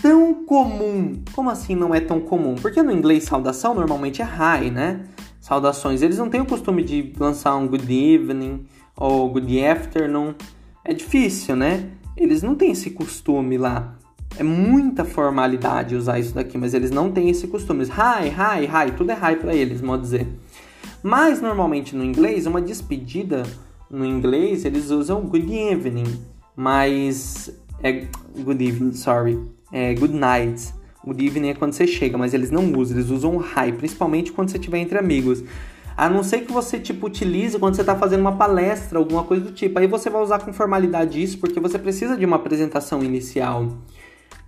tão 0.00 0.44
comum. 0.44 1.22
Como 1.34 1.50
assim 1.50 1.74
não 1.74 1.94
é 1.94 2.00
tão 2.00 2.20
comum? 2.20 2.54
Porque 2.54 2.82
no 2.82 2.92
inglês 2.92 3.24
saudação 3.24 3.74
normalmente 3.74 4.22
é 4.22 4.24
hi, 4.24 4.70
né? 4.70 5.04
Saudações, 5.40 6.02
eles 6.02 6.18
não 6.18 6.28
têm 6.28 6.40
o 6.40 6.46
costume 6.46 6.82
de 6.82 7.12
lançar 7.18 7.56
um 7.56 7.66
good 7.66 8.14
evening 8.14 8.66
ou 8.96 9.28
good 9.30 9.64
afternoon. 9.64 10.34
É 10.84 10.92
difícil, 10.94 11.56
né? 11.56 11.90
eles 12.18 12.42
não 12.42 12.54
têm 12.54 12.72
esse 12.72 12.90
costume 12.90 13.56
lá. 13.56 13.96
É 14.38 14.42
muita 14.44 15.04
formalidade 15.04 15.96
usar 15.96 16.20
isso 16.20 16.32
daqui, 16.32 16.56
mas 16.56 16.72
eles 16.72 16.92
não 16.92 17.10
têm 17.10 17.28
esse 17.28 17.48
costume. 17.48 17.82
Hi, 17.86 18.28
hi, 18.28 18.66
hi, 18.66 18.92
tudo 18.96 19.10
é 19.10 19.14
hi 19.14 19.34
para 19.34 19.52
eles, 19.52 19.80
modo 19.80 20.00
dizer. 20.00 20.28
Mas 21.02 21.42
normalmente 21.42 21.96
no 21.96 22.04
inglês, 22.04 22.46
uma 22.46 22.62
despedida 22.62 23.42
no 23.90 24.04
inglês 24.04 24.64
eles 24.64 24.90
usam 24.90 25.22
good 25.22 25.52
evening, 25.52 26.20
mas 26.54 27.50
é 27.82 28.06
good 28.36 28.64
evening, 28.64 28.92
sorry, 28.92 29.40
é 29.72 29.92
good 29.94 30.14
night. 30.14 30.72
Good 31.04 31.26
evening 31.26 31.48
é 31.48 31.54
quando 31.54 31.72
você 31.72 31.86
chega, 31.86 32.16
mas 32.16 32.32
eles 32.32 32.52
não 32.52 32.72
usam, 32.74 32.96
eles 32.96 33.10
usam 33.10 33.40
hi, 33.40 33.72
principalmente 33.72 34.30
quando 34.30 34.50
você 34.50 34.58
estiver 34.58 34.78
entre 34.78 34.98
amigos. 34.98 35.42
A 35.96 36.08
não 36.08 36.22
ser 36.22 36.42
que 36.42 36.52
você, 36.52 36.78
tipo, 36.78 37.08
utilize 37.08 37.58
quando 37.58 37.74
você 37.74 37.80
está 37.80 37.96
fazendo 37.96 38.20
uma 38.20 38.36
palestra, 38.36 39.00
alguma 39.00 39.24
coisa 39.24 39.46
do 39.46 39.50
tipo. 39.50 39.80
Aí 39.80 39.88
você 39.88 40.08
vai 40.08 40.22
usar 40.22 40.38
com 40.38 40.52
formalidade 40.52 41.20
isso, 41.20 41.38
porque 41.38 41.58
você 41.58 41.76
precisa 41.76 42.16
de 42.16 42.24
uma 42.24 42.36
apresentação 42.36 43.02
inicial. 43.02 43.72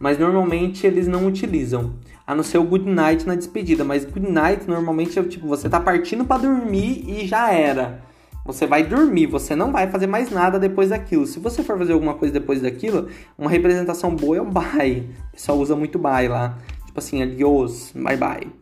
Mas 0.00 0.18
normalmente 0.18 0.86
eles 0.86 1.06
não 1.06 1.26
utilizam. 1.26 1.94
A 2.26 2.34
não 2.34 2.42
ser 2.42 2.58
o 2.58 2.64
good 2.64 2.88
night 2.88 3.26
na 3.26 3.36
despedida. 3.36 3.84
Mas 3.84 4.04
good 4.04 4.28
night 4.28 4.66
normalmente 4.66 5.18
é 5.18 5.22
tipo, 5.22 5.46
você 5.46 5.68
tá 5.68 5.78
partindo 5.78 6.24
para 6.24 6.42
dormir 6.42 7.04
e 7.06 7.26
já 7.26 7.52
era. 7.52 8.02
Você 8.44 8.66
vai 8.66 8.82
dormir, 8.82 9.26
você 9.26 9.54
não 9.54 9.70
vai 9.70 9.88
fazer 9.88 10.06
mais 10.06 10.30
nada 10.30 10.58
depois 10.58 10.88
daquilo. 10.88 11.26
Se 11.26 11.38
você 11.38 11.62
for 11.62 11.78
fazer 11.78 11.92
alguma 11.92 12.14
coisa 12.14 12.32
depois 12.32 12.62
daquilo, 12.62 13.08
uma 13.38 13.50
representação 13.50 14.16
boa 14.16 14.38
é 14.38 14.40
o 14.40 14.46
bye. 14.46 15.10
O 15.28 15.32
pessoal 15.32 15.58
usa 15.58 15.76
muito 15.76 15.98
bye 15.98 16.26
lá. 16.26 16.58
Tipo 16.86 16.98
assim, 16.98 17.22
adios, 17.22 17.92
bye 17.94 18.16
bye 18.16 18.60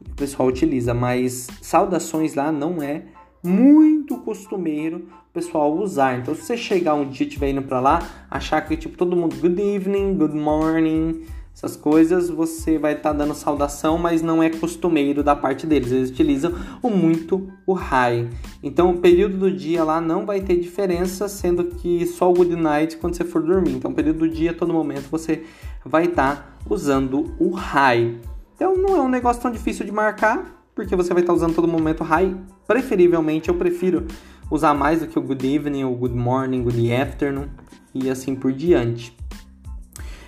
o 0.00 0.14
pessoal 0.14 0.48
utiliza, 0.48 0.94
mas 0.94 1.48
saudações 1.60 2.34
lá 2.34 2.52
não 2.52 2.82
é 2.82 3.02
muito 3.42 4.16
costumeiro 4.18 5.08
o 5.30 5.32
pessoal 5.32 5.76
usar. 5.76 6.18
Então, 6.18 6.34
se 6.34 6.42
você 6.42 6.56
chegar 6.56 6.94
um 6.94 7.08
dia 7.08 7.26
estiver 7.26 7.50
indo 7.50 7.62
para 7.62 7.80
lá, 7.80 8.02
achar 8.30 8.60
que 8.60 8.76
tipo 8.76 8.96
todo 8.96 9.16
mundo 9.16 9.36
good 9.36 9.60
evening, 9.60 10.14
good 10.14 10.34
morning, 10.34 11.24
essas 11.54 11.76
coisas, 11.76 12.30
você 12.30 12.78
vai 12.78 12.92
estar 12.92 13.10
tá 13.10 13.16
dando 13.16 13.34
saudação, 13.34 13.98
mas 13.98 14.22
não 14.22 14.40
é 14.40 14.48
costumeiro 14.48 15.24
da 15.24 15.34
parte 15.34 15.66
deles. 15.66 15.90
Eles 15.90 16.10
utilizam 16.10 16.52
o 16.80 16.88
muito 16.88 17.52
o 17.66 17.72
high. 17.72 18.28
Então, 18.62 18.92
o 18.92 18.98
período 18.98 19.36
do 19.38 19.50
dia 19.50 19.82
lá 19.82 20.00
não 20.00 20.24
vai 20.24 20.40
ter 20.40 20.56
diferença, 20.56 21.28
sendo 21.28 21.64
que 21.64 22.06
só 22.06 22.30
o 22.30 22.34
good 22.34 22.54
night 22.54 22.96
quando 22.96 23.16
você 23.16 23.24
for 23.24 23.42
dormir. 23.42 23.72
Então, 23.72 23.90
o 23.90 23.94
período 23.94 24.20
do 24.20 24.28
dia, 24.28 24.52
todo 24.52 24.72
momento 24.72 25.08
você 25.10 25.42
vai 25.84 26.04
estar 26.04 26.36
tá 26.36 26.58
usando 26.70 27.34
o 27.40 27.50
high. 27.50 28.20
Então 28.58 28.76
não 28.76 28.96
é 28.96 29.00
um 29.00 29.08
negócio 29.08 29.40
tão 29.40 29.52
difícil 29.52 29.86
de 29.86 29.92
marcar, 29.92 30.57
porque 30.78 30.94
você 30.94 31.12
vai 31.12 31.24
estar 31.24 31.32
usando 31.32 31.56
todo 31.56 31.66
momento 31.66 32.04
high. 32.04 32.36
Preferivelmente 32.64 33.48
eu 33.48 33.56
prefiro 33.56 34.06
usar 34.48 34.74
mais 34.74 35.00
do 35.00 35.08
que 35.08 35.18
o 35.18 35.22
good 35.22 35.44
evening, 35.44 35.82
o 35.82 35.90
good 35.90 36.14
morning, 36.14 36.62
good 36.62 36.92
afternoon 36.92 37.48
e 37.92 38.08
assim 38.08 38.36
por 38.36 38.52
diante. 38.52 39.12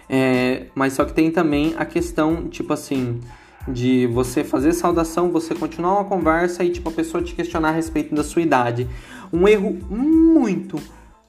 É, 0.09 0.66
mas 0.75 0.95
só 0.95 1.04
que 1.04 1.12
tem 1.12 1.30
também 1.30 1.75
a 1.78 1.85
questão, 1.85 2.49
tipo 2.49 2.73
assim, 2.73 3.21
de 3.69 4.09
você 4.09 4.42
fazer 4.42 4.73
saudação, 4.73 5.30
você 5.30 5.54
continuar 5.54 5.92
uma 5.92 6.04
conversa 6.04 6.64
e 6.64 6.71
tipo 6.71 6.88
a 6.88 6.92
pessoa 6.92 7.23
te 7.23 7.33
questionar 7.33 7.69
a 7.69 7.73
respeito 7.73 8.12
da 8.12 8.25
sua 8.25 8.42
idade. 8.42 8.88
Um 9.33 9.47
erro 9.47 9.78
muito, 9.88 10.80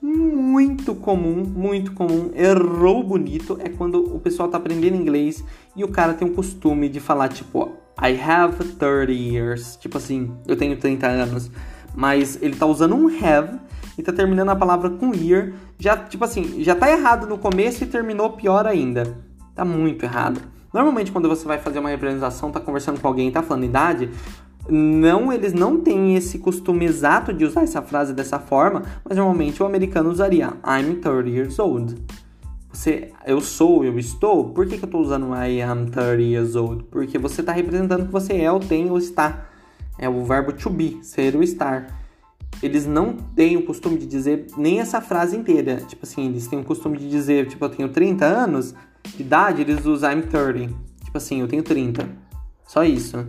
muito 0.01 0.95
comum, 0.95 1.43
muito 1.45 1.93
comum, 1.93 2.31
errou 2.33 3.03
bonito, 3.03 3.57
é 3.61 3.69
quando 3.69 4.15
o 4.15 4.19
pessoal 4.19 4.49
tá 4.49 4.57
aprendendo 4.57 4.95
inglês 4.95 5.43
e 5.75 5.83
o 5.83 5.89
cara 5.89 6.13
tem 6.13 6.27
o 6.27 6.33
costume 6.33 6.89
de 6.89 6.99
falar 6.99 7.29
tipo, 7.29 7.73
I 8.01 8.19
have 8.19 8.57
30 8.57 9.11
years, 9.11 9.75
tipo 9.75 9.97
assim, 9.97 10.31
eu 10.47 10.57
tenho 10.57 10.75
30 10.75 11.07
anos, 11.07 11.51
mas 11.93 12.41
ele 12.41 12.55
tá 12.55 12.65
usando 12.65 12.95
um 12.95 13.07
have 13.07 13.59
e 13.95 14.01
tá 14.01 14.11
terminando 14.11 14.49
a 14.49 14.55
palavra 14.55 14.89
com 14.89 15.13
year, 15.13 15.53
já 15.77 15.95
tipo 15.95 16.25
assim, 16.25 16.63
já 16.63 16.73
tá 16.73 16.89
errado 16.89 17.27
no 17.27 17.37
começo 17.37 17.83
e 17.83 17.87
terminou 17.87 18.31
pior 18.31 18.65
ainda. 18.65 19.17
Tá 19.53 19.63
muito 19.63 20.03
errado. 20.03 20.41
Normalmente 20.73 21.11
quando 21.11 21.27
você 21.27 21.45
vai 21.45 21.59
fazer 21.59 21.79
uma 21.79 21.89
representação, 21.89 22.49
tá 22.49 22.59
conversando 22.59 22.99
com 22.99 23.07
alguém, 23.07 23.29
tá 23.29 23.43
falando 23.43 23.65
idade, 23.65 24.09
não, 24.71 25.33
eles 25.33 25.53
não 25.53 25.81
têm 25.81 26.15
esse 26.15 26.39
costume 26.39 26.85
exato 26.85 27.33
de 27.33 27.43
usar 27.43 27.63
essa 27.63 27.81
frase 27.81 28.13
dessa 28.13 28.39
forma, 28.39 28.83
mas 29.03 29.17
normalmente 29.17 29.61
o 29.61 29.65
americano 29.65 30.09
usaria 30.09 30.53
I'm 30.65 30.95
30 30.95 31.29
years 31.29 31.59
old. 31.59 31.95
Você, 32.71 33.11
eu 33.27 33.41
sou, 33.41 33.83
eu 33.83 33.99
estou. 33.99 34.49
Por 34.51 34.65
que, 34.65 34.77
que 34.77 34.83
eu 34.83 34.87
estou 34.87 35.01
usando 35.01 35.35
I 35.35 35.61
am 35.61 35.87
30 35.87 36.21
years 36.21 36.55
old? 36.55 36.85
Porque 36.85 37.17
você 37.17 37.41
está 37.41 37.51
representando 37.51 38.05
que 38.05 38.11
você 38.11 38.33
é, 38.37 38.51
ou 38.51 38.61
tem, 38.61 38.89
ou 38.89 38.97
está. 38.97 39.49
É 39.99 40.07
o 40.07 40.23
verbo 40.23 40.53
to 40.53 40.69
be, 40.69 40.99
ser 41.03 41.35
ou 41.35 41.43
estar. 41.43 41.99
Eles 42.63 42.85
não 42.85 43.13
têm 43.13 43.57
o 43.57 43.65
costume 43.65 43.97
de 43.97 44.05
dizer 44.05 44.47
nem 44.57 44.79
essa 44.79 45.01
frase 45.01 45.35
inteira. 45.35 45.77
Tipo 45.85 46.05
assim, 46.05 46.27
eles 46.27 46.47
têm 46.47 46.59
o 46.59 46.63
costume 46.63 46.97
de 46.97 47.09
dizer, 47.09 47.47
tipo, 47.47 47.65
eu 47.65 47.69
tenho 47.69 47.89
30 47.89 48.25
anos 48.25 48.73
de 49.15 49.21
idade, 49.21 49.61
eles 49.61 49.85
usam 49.85 50.13
I'm 50.13 50.21
30. 50.21 50.73
Tipo 51.03 51.17
assim, 51.17 51.41
eu 51.41 51.47
tenho 51.49 51.63
30. 51.63 52.07
Só 52.65 52.85
isso. 52.85 53.27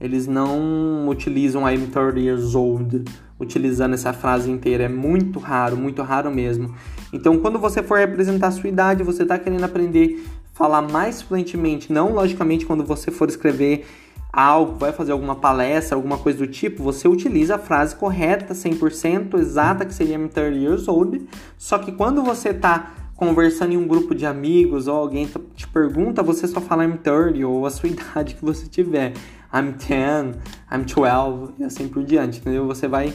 Eles 0.00 0.26
não 0.26 1.08
utilizam 1.08 1.68
I'm 1.68 1.86
30 1.86 2.18
years 2.18 2.54
old, 2.54 3.04
utilizando 3.38 3.94
essa 3.94 4.12
frase 4.12 4.50
inteira. 4.50 4.84
É 4.84 4.88
muito 4.88 5.38
raro, 5.38 5.76
muito 5.76 6.02
raro 6.02 6.30
mesmo. 6.30 6.74
Então, 7.12 7.38
quando 7.38 7.58
você 7.58 7.82
for 7.82 7.98
representar 7.98 8.48
a 8.48 8.50
sua 8.52 8.68
idade, 8.68 9.02
você 9.02 9.22
está 9.24 9.38
querendo 9.38 9.64
aprender 9.64 10.24
a 10.54 10.56
falar 10.56 10.82
mais 10.82 11.20
fluentemente. 11.20 11.92
Não, 11.92 12.14
logicamente, 12.14 12.64
quando 12.64 12.84
você 12.84 13.10
for 13.10 13.28
escrever 13.28 13.84
algo, 14.32 14.78
vai 14.78 14.92
fazer 14.92 15.12
alguma 15.12 15.34
palestra, 15.34 15.96
alguma 15.96 16.16
coisa 16.16 16.38
do 16.38 16.46
tipo, 16.46 16.82
você 16.82 17.08
utiliza 17.08 17.56
a 17.56 17.58
frase 17.58 17.96
correta, 17.96 18.54
100% 18.54 19.34
exata, 19.38 19.84
que 19.84 19.92
seria 19.92 20.14
I'm 20.16 20.28
30 20.28 20.56
years 20.56 20.88
old. 20.88 21.26
Só 21.58 21.78
que 21.78 21.92
quando 21.92 22.22
você 22.22 22.50
está 22.50 22.94
conversando 23.16 23.74
em 23.74 23.76
um 23.76 23.86
grupo 23.86 24.14
de 24.14 24.24
amigos 24.24 24.88
ou 24.88 24.96
alguém 24.96 25.28
te 25.54 25.68
pergunta, 25.68 26.22
você 26.22 26.46
só 26.46 26.60
fala 26.60 26.84
I'm 26.84 26.96
30 26.96 27.46
ou 27.46 27.66
a 27.66 27.70
sua 27.70 27.88
idade 27.90 28.34
que 28.34 28.44
você 28.44 28.66
tiver. 28.66 29.12
I'm 29.52 29.72
10, 29.72 30.36
I'm 30.72 30.84
12 30.84 31.54
e 31.58 31.64
assim 31.64 31.88
por 31.88 32.04
diante, 32.04 32.38
entendeu? 32.38 32.66
Você 32.66 32.86
vai 32.86 33.12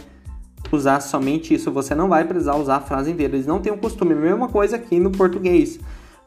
usar 0.72 1.00
somente 1.00 1.54
isso, 1.54 1.72
você 1.72 1.96
não 1.96 2.10
vai 2.10 2.26
precisar 2.26 2.56
usar 2.56 2.78
a 2.78 2.82
frase 2.82 3.12
inteira. 3.12 3.36
Eles 3.36 3.48
não 3.48 3.60
têm 3.60 3.72
o 3.72 3.78
costume, 3.78 4.14
a 4.14 4.18
mesma 4.18 4.50
coisa 4.50 4.76
aqui 4.76 5.00
no 5.00 5.12
português. 5.12 5.80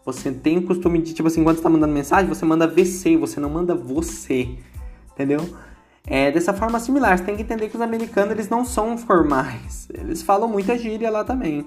Você 0.05 0.33
tem 0.33 0.59
o 0.59 0.63
costume 0.63 1.03
de, 1.03 1.13
tipo 1.13 1.29
assim, 1.29 1.45
quando 1.45 1.57
você 1.57 1.63
tá 1.63 1.69
mandando 1.69 1.93
mensagem, 1.93 2.29
você 2.29 2.45
manda 2.45 2.67
VC, 2.67 3.17
você 3.17 3.39
não 3.39 3.51
manda 3.51 3.75
você, 3.75 4.49
entendeu? 5.13 5.41
É 6.07 6.31
dessa 6.31 6.55
forma 6.55 6.81
similar, 6.81 7.19
você 7.19 7.25
tem 7.25 7.37
que 7.37 7.43
entender 7.43 7.69
que 7.69 7.77
os 7.77 7.83
americanos, 7.83 8.33
eles 8.33 8.49
não 8.49 8.65
são 8.65 8.97
formais. 8.97 9.89
Eles 9.93 10.23
falam 10.23 10.49
muita 10.49 10.79
gíria 10.79 11.11
lá 11.11 11.25
também. 11.25 11.67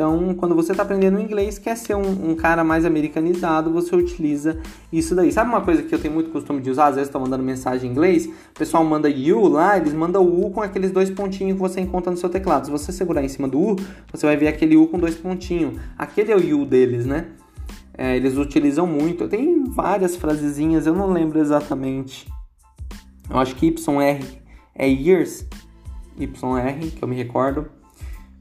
Então, 0.00 0.32
quando 0.32 0.54
você 0.54 0.72
está 0.72 0.82
aprendendo 0.82 1.20
inglês, 1.20 1.58
quer 1.58 1.76
ser 1.76 1.94
um, 1.94 2.30
um, 2.30 2.34
cara 2.34 2.64
mais 2.64 2.86
americanizado, 2.86 3.70
você 3.70 3.94
utiliza 3.94 4.58
isso 4.90 5.14
daí. 5.14 5.30
Sabe 5.30 5.50
uma 5.50 5.60
coisa 5.60 5.82
que 5.82 5.94
eu 5.94 5.98
tenho 5.98 6.14
muito 6.14 6.30
costume 6.30 6.62
de 6.62 6.70
usar? 6.70 6.86
Às 6.86 6.94
vezes 6.94 7.08
estou 7.08 7.20
mandando 7.20 7.44
mensagem 7.44 7.86
em 7.86 7.92
inglês, 7.92 8.24
o 8.24 8.58
pessoal 8.58 8.82
manda 8.82 9.10
you 9.10 9.46
lá, 9.46 9.76
eles 9.76 9.92
mandam 9.92 10.26
U 10.26 10.50
com 10.52 10.62
aqueles 10.62 10.90
dois 10.90 11.10
pontinhos 11.10 11.52
que 11.52 11.58
você 11.60 11.82
encontra 11.82 12.10
no 12.10 12.16
seu 12.16 12.30
teclado. 12.30 12.64
Se 12.64 12.70
você 12.70 12.90
segurar 12.92 13.22
em 13.22 13.28
cima 13.28 13.46
do 13.46 13.60
U, 13.60 13.76
você 14.10 14.24
vai 14.24 14.38
ver 14.38 14.48
aquele 14.48 14.74
U 14.74 14.86
com 14.86 14.98
dois 14.98 15.16
pontinhos. 15.16 15.78
Aquele 15.98 16.32
é 16.32 16.36
o 16.36 16.62
U 16.62 16.64
deles, 16.64 17.04
né? 17.04 17.26
É, 17.92 18.16
eles 18.16 18.38
utilizam 18.38 18.86
muito. 18.86 19.28
Tem 19.28 19.64
várias 19.64 20.16
frasezinhas, 20.16 20.86
eu 20.86 20.94
não 20.94 21.12
lembro 21.12 21.38
exatamente. 21.38 22.26
Eu 23.28 23.36
acho 23.36 23.54
que 23.54 23.66
YR 23.66 24.24
é 24.74 24.88
years. 24.88 25.46
YR, 26.18 26.90
que 26.96 27.04
eu 27.04 27.06
me 27.06 27.16
recordo 27.16 27.79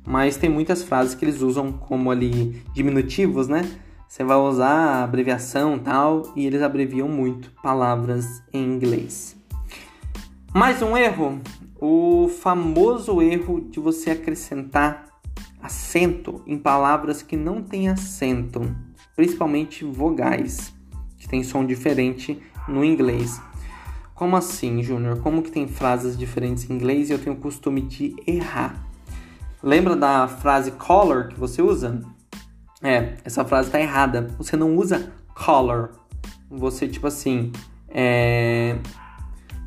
mas 0.09 0.37
tem 0.37 0.49
muitas 0.49 0.81
frases 0.81 1.13
que 1.13 1.23
eles 1.23 1.43
usam 1.43 1.71
como 1.71 2.09
ali 2.09 2.63
diminutivos, 2.73 3.47
né? 3.47 3.61
Você 4.07 4.23
vai 4.23 4.37
usar 4.37 5.03
abreviação 5.03 5.77
tal 5.77 6.33
e 6.35 6.47
eles 6.47 6.63
abreviam 6.63 7.07
muito 7.07 7.51
palavras 7.61 8.41
em 8.51 8.63
inglês. 8.63 9.37
Mais 10.51 10.81
um 10.81 10.97
erro, 10.97 11.39
o 11.79 12.27
famoso 12.27 13.21
erro 13.21 13.61
de 13.61 13.79
você 13.79 14.09
acrescentar 14.09 15.05
acento 15.61 16.41
em 16.47 16.57
palavras 16.57 17.21
que 17.21 17.37
não 17.37 17.61
têm 17.61 17.87
acento, 17.87 18.61
principalmente 19.15 19.85
vogais, 19.85 20.73
que 21.19 21.29
tem 21.29 21.43
som 21.43 21.63
diferente 21.63 22.41
no 22.67 22.83
inglês. 22.83 23.39
Como 24.15 24.35
assim, 24.35 24.81
Júnior? 24.81 25.19
Como 25.19 25.43
que 25.43 25.51
tem 25.51 25.67
frases 25.67 26.17
diferentes 26.17 26.67
em 26.67 26.73
inglês 26.73 27.11
e 27.11 27.13
eu 27.13 27.19
tenho 27.19 27.35
o 27.35 27.39
costume 27.39 27.81
de 27.81 28.15
errar? 28.25 28.88
Lembra 29.61 29.95
da 29.95 30.27
frase 30.27 30.71
color 30.71 31.27
que 31.27 31.39
você 31.39 31.61
usa? 31.61 32.01
É, 32.81 33.15
essa 33.25 33.43
frase 33.43 33.67
está 33.67 33.79
errada. 33.79 34.27
Você 34.37 34.55
não 34.55 34.75
usa 34.77 35.11
color. 35.35 35.91
Você, 36.49 36.87
tipo 36.87 37.07
assim, 37.07 37.51
é... 37.89 38.77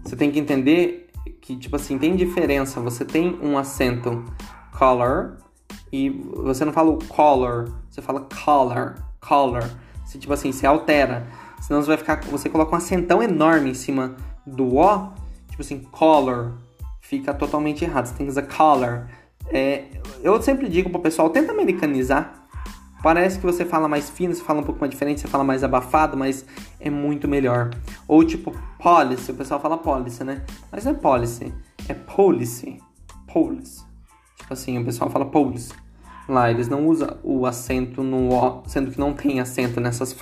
você 0.03 0.17
tem 0.17 0.31
que 0.31 0.39
entender 0.39 1.11
que, 1.41 1.57
tipo 1.57 1.77
assim, 1.77 1.99
tem 1.99 2.17
diferença. 2.17 2.81
Você 2.81 3.05
tem 3.05 3.39
um 3.43 3.59
acento 3.59 4.25
color 4.77 5.37
e 5.93 6.09
você 6.09 6.65
não 6.65 6.73
fala 6.73 6.91
o 6.91 6.99
color, 7.05 7.73
você 7.91 8.01
fala 8.01 8.27
color, 8.45 8.95
color. 9.21 9.71
Você, 10.05 10.19
tipo 10.19 10.33
assim, 10.33 10.51
você 10.51 10.67
altera. 10.67 11.27
Senão 11.61 11.83
você 11.83 11.89
vai 11.89 11.99
ficar, 11.99 12.21
você 12.23 12.49
coloca 12.49 12.73
um 12.73 12.79
acentão 12.79 13.23
enorme 13.23 13.71
em 13.71 13.75
cima 13.75 14.17
do 14.47 14.77
O, 14.77 15.13
tipo 15.49 15.61
assim, 15.61 15.81
color. 15.81 16.55
Fica 17.01 17.35
totalmente 17.35 17.85
errado. 17.85 18.07
Você 18.07 18.15
tem 18.15 18.27
que 18.27 18.33
usar 18.33 18.43
color. 18.43 19.07
É, 19.49 19.85
eu 20.23 20.41
sempre 20.43 20.69
digo 20.69 20.91
pro 20.91 21.01
pessoal, 21.01 21.31
tenta 21.31 21.53
americanizar. 21.53 22.47
Parece 23.03 23.39
que 23.39 23.45
você 23.45 23.65
fala 23.65 23.89
mais 23.89 24.09
fino, 24.09 24.33
você 24.33 24.43
fala 24.43 24.61
um 24.61 24.63
pouco 24.63 24.81
mais 24.81 24.91
diferente, 24.91 25.21
você 25.21 25.27
fala 25.27 25.43
mais 25.43 25.65
abafado, 25.65 26.17
mas 26.17 26.47
é 26.79 26.89
muito 26.89 27.27
melhor. 27.27 27.71
Ou 28.07 28.25
tipo, 28.25 28.55
policy, 28.79 29.33
o 29.33 29.35
pessoal 29.35 29.61
fala 29.61 29.77
policy, 29.77 30.23
né? 30.23 30.43
Mas 30.71 30.85
não 30.85 30.93
é 30.93 30.95
policy, 30.95 31.53
é 31.89 31.95
policy. 31.95 32.81
Policy. 33.27 33.85
Tipo 34.39 34.53
assim, 34.53 34.79
o 34.79 34.85
pessoal 34.85 35.11
fala 35.11 35.25
policy. 35.25 35.73
Lá, 36.29 36.51
eles 36.51 36.69
não 36.69 36.87
usam 36.87 37.19
o 37.25 37.45
acento 37.45 38.03
no 38.05 38.33
O, 38.33 38.63
sendo 38.67 38.91
que 38.93 38.99
não 39.01 39.13
tem 39.13 39.41
acento 39.41 39.81
nessas, 39.81 40.17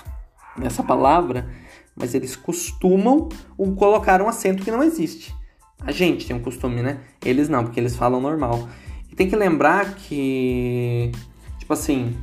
nessa 0.56 0.82
palavra, 0.82 1.50
mas 1.94 2.14
eles 2.14 2.34
costumam 2.34 3.28
colocar 3.76 4.22
um 4.22 4.28
acento 4.28 4.62
que 4.62 4.70
não 4.70 4.82
existe. 4.82 5.34
A 5.82 5.92
gente 5.92 6.26
tem 6.26 6.36
um 6.36 6.40
costume, 6.40 6.82
né? 6.82 7.00
Eles 7.24 7.48
não, 7.48 7.64
porque 7.64 7.80
eles 7.80 7.96
falam 7.96 8.20
normal. 8.20 8.68
Tem 9.20 9.28
que 9.28 9.36
lembrar 9.36 9.96
que, 9.96 11.12
tipo 11.58 11.70
assim, 11.74 12.16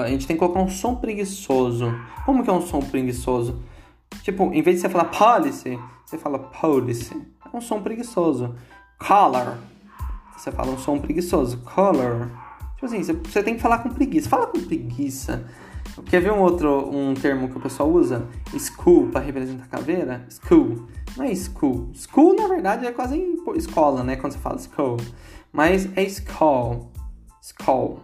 a 0.00 0.06
gente 0.06 0.24
tem 0.24 0.36
que 0.36 0.38
colocar 0.38 0.60
um 0.60 0.68
som 0.68 0.94
preguiçoso. 0.94 1.92
Como 2.24 2.44
que 2.44 2.48
é 2.48 2.52
um 2.52 2.64
som 2.64 2.78
preguiçoso? 2.78 3.60
Tipo, 4.22 4.44
em 4.54 4.62
vez 4.62 4.76
de 4.76 4.82
você 4.82 4.88
falar 4.88 5.06
policy, 5.06 5.76
você 6.06 6.16
fala 6.16 6.38
policy. 6.38 7.20
É 7.52 7.56
um 7.56 7.60
som 7.60 7.82
preguiçoso. 7.82 8.54
Color. 8.96 9.56
Você 10.36 10.52
fala 10.52 10.70
um 10.70 10.78
som 10.78 11.00
preguiçoso. 11.00 11.58
Color. 11.62 12.30
Tipo 12.76 12.86
assim, 12.86 13.02
você 13.02 13.42
tem 13.42 13.56
que 13.56 13.60
falar 13.60 13.78
com 13.78 13.88
preguiça. 13.88 14.28
Fala 14.28 14.46
com 14.46 14.60
preguiça. 14.60 15.50
Quer 16.04 16.20
ver 16.20 16.32
um 16.32 16.42
outro 16.42 16.90
um 16.94 17.12
termo 17.14 17.48
que 17.48 17.56
o 17.56 17.60
pessoal 17.60 17.90
usa? 17.90 18.24
School 18.56 19.08
para 19.08 19.20
representar 19.20 19.66
caveira? 19.66 20.28
School. 20.30 20.86
Não 21.16 21.24
é 21.24 21.34
school. 21.34 21.90
School, 21.92 22.36
na 22.36 22.46
verdade, 22.46 22.86
é 22.86 22.92
quase 22.92 23.20
escola, 23.56 24.04
né? 24.04 24.14
Quando 24.14 24.34
você 24.34 24.38
fala 24.38 24.58
school. 24.58 24.98
Mas 25.52 25.88
é 25.96 26.02
skull. 26.04 26.90
Skull. 27.40 28.00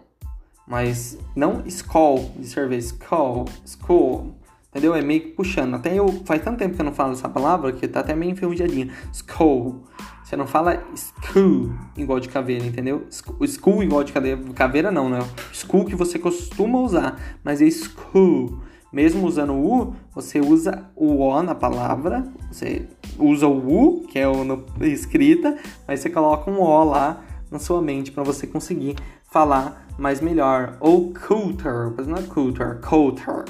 Mas 0.66 1.18
não 1.34 1.62
skull 1.66 2.32
de 2.38 2.46
cerveja. 2.46 2.86
Skull. 2.86 3.44
School. 3.66 4.34
Entendeu? 4.70 4.94
É 4.94 5.02
meio 5.02 5.20
que 5.20 5.28
puxando. 5.28 5.74
Até 5.74 5.94
eu. 5.94 6.08
Faz 6.24 6.42
tanto 6.42 6.58
tempo 6.58 6.74
que 6.74 6.80
eu 6.80 6.84
não 6.86 6.94
falo 6.94 7.12
essa 7.12 7.28
palavra 7.28 7.72
que 7.72 7.86
tá 7.86 8.00
até 8.00 8.14
meio 8.14 8.32
enferrujadinha. 8.32 8.90
Skull. 9.12 9.84
Você 10.32 10.36
não 10.36 10.46
fala 10.46 10.82
school 10.96 11.74
igual 11.94 12.18
de 12.18 12.26
caveira, 12.26 12.64
entendeu? 12.64 13.06
School 13.10 13.82
igual 13.82 14.02
de 14.02 14.14
caveira 14.54 14.90
não, 14.90 15.10
né? 15.10 15.18
School 15.52 15.84
que 15.84 15.94
você 15.94 16.18
costuma 16.18 16.78
usar, 16.78 17.20
mas 17.44 17.60
é 17.60 17.70
school. 17.70 18.58
Mesmo 18.90 19.26
usando 19.26 19.52
o 19.52 19.82
U, 19.82 19.94
você 20.14 20.40
usa 20.40 20.90
o 20.96 21.18
O 21.18 21.42
na 21.42 21.54
palavra, 21.54 22.26
você 22.50 22.88
usa 23.18 23.46
o 23.46 23.58
U, 23.58 24.06
que 24.06 24.18
é 24.18 24.26
o 24.26 24.42
no, 24.42 24.64
escrita, 24.80 25.54
mas 25.86 26.00
você 26.00 26.08
coloca 26.08 26.50
um 26.50 26.60
O 26.60 26.84
lá 26.84 27.22
na 27.52 27.58
sua 27.58 27.82
mente 27.82 28.10
para 28.10 28.24
você 28.24 28.46
conseguir 28.46 28.96
falar 29.30 29.86
mais 29.98 30.20
melhor. 30.20 30.76
Ou 30.80 31.12
culter, 31.12 31.92
mas 31.96 32.06
não 32.06 32.16
é 32.16 32.22
culter, 32.22 32.80
culter. 32.80 33.44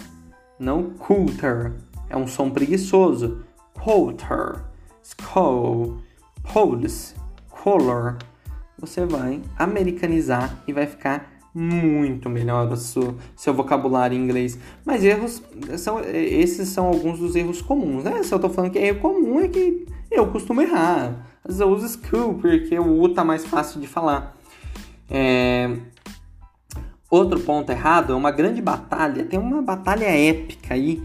Não 0.58 0.90
culter. 0.90 1.72
É 2.10 2.16
um 2.16 2.26
som 2.26 2.50
preguiçoso. 2.50 3.44
Culter. 3.72 4.64
Skull. 5.02 5.98
Police. 6.52 7.14
Color. 7.48 8.18
você 8.76 9.06
vai 9.06 9.40
americanizar 9.56 10.64
e 10.66 10.72
vai 10.72 10.84
ficar 10.84 11.30
muito 11.54 12.28
melhor 12.28 12.72
o 12.72 12.76
seu, 12.76 13.14
seu 13.36 13.54
vocabulário 13.54 14.16
em 14.16 14.20
inglês. 14.20 14.58
Mas 14.84 15.04
erros 15.04 15.42
são 15.78 16.00
esses 16.00 16.68
são 16.70 16.86
alguns 16.86 17.20
dos 17.20 17.36
erros 17.36 17.62
comuns, 17.62 18.02
né? 18.02 18.22
Se 18.24 18.34
eu 18.34 18.38
tô 18.40 18.48
falando 18.48 18.72
que 18.72 18.78
é 18.78 18.88
erro 18.88 19.00
comum 19.00 19.38
é 19.40 19.48
que 19.48 19.86
eu 20.10 20.26
costumo 20.28 20.60
errar. 20.60 21.31
Eu 21.44 21.70
uso 21.70 21.88
school 21.88 22.34
porque 22.34 22.78
o 22.78 23.00
U 23.00 23.08
tá 23.08 23.24
mais 23.24 23.44
fácil 23.44 23.80
de 23.80 23.86
falar. 23.86 24.36
É... 25.10 25.76
Outro 27.10 27.40
ponto 27.40 27.70
errado 27.70 28.12
é 28.12 28.16
uma 28.16 28.30
grande 28.30 28.62
batalha, 28.62 29.24
tem 29.24 29.38
uma 29.38 29.60
batalha 29.60 30.06
épica 30.06 30.74
aí 30.74 31.02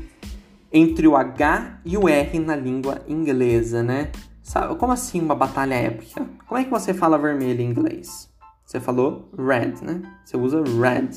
entre 0.71 1.07
o 1.07 1.17
H 1.17 1.79
e 1.83 1.97
o 1.97 2.07
R 2.07 2.39
na 2.39 2.55
língua 2.55 3.01
inglesa, 3.07 3.83
né? 3.83 4.11
Sabe, 4.41 4.75
como 4.75 4.93
assim 4.93 5.19
uma 5.19 5.35
batalha 5.35 5.73
épica? 5.73 6.25
Como 6.47 6.59
é 6.59 6.63
que 6.63 6.69
você 6.69 6.93
fala 6.93 7.17
vermelho 7.17 7.61
em 7.61 7.69
inglês? 7.69 8.29
Você 8.65 8.79
falou 8.79 9.29
red, 9.37 9.73
né? 9.81 10.01
Você 10.23 10.37
usa 10.37 10.63
red. 10.63 11.09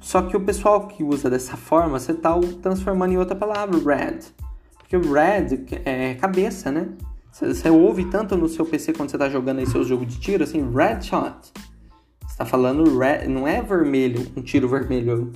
Só 0.00 0.22
que 0.22 0.36
o 0.36 0.40
pessoal 0.40 0.86
que 0.86 1.02
usa 1.02 1.28
dessa 1.28 1.56
forma, 1.56 1.98
você 1.98 2.12
está 2.12 2.32
transformando 2.62 3.12
em 3.12 3.18
outra 3.18 3.36
palavra, 3.36 3.78
red. 3.78 4.20
Porque 4.78 4.96
red 4.96 5.66
é 5.84 6.14
cabeça, 6.14 6.70
né? 6.70 6.88
Você, 7.32 7.70
ouve 7.70 8.04
tanto 8.04 8.36
no 8.36 8.46
seu 8.46 8.66
PC 8.66 8.92
quando 8.92 9.08
você 9.08 9.16
está 9.16 9.28
jogando 9.30 9.60
aí 9.60 9.66
seu 9.66 9.82
jogo 9.82 10.04
de 10.04 10.20
tiro, 10.20 10.44
assim, 10.44 10.70
red 10.70 11.00
shot. 11.00 11.50
Você 12.20 12.32
está 12.32 12.44
falando 12.44 12.98
red, 12.98 13.26
não 13.26 13.48
é 13.48 13.62
vermelho, 13.62 14.30
um 14.36 14.42
tiro 14.42 14.68
vermelho. 14.68 15.32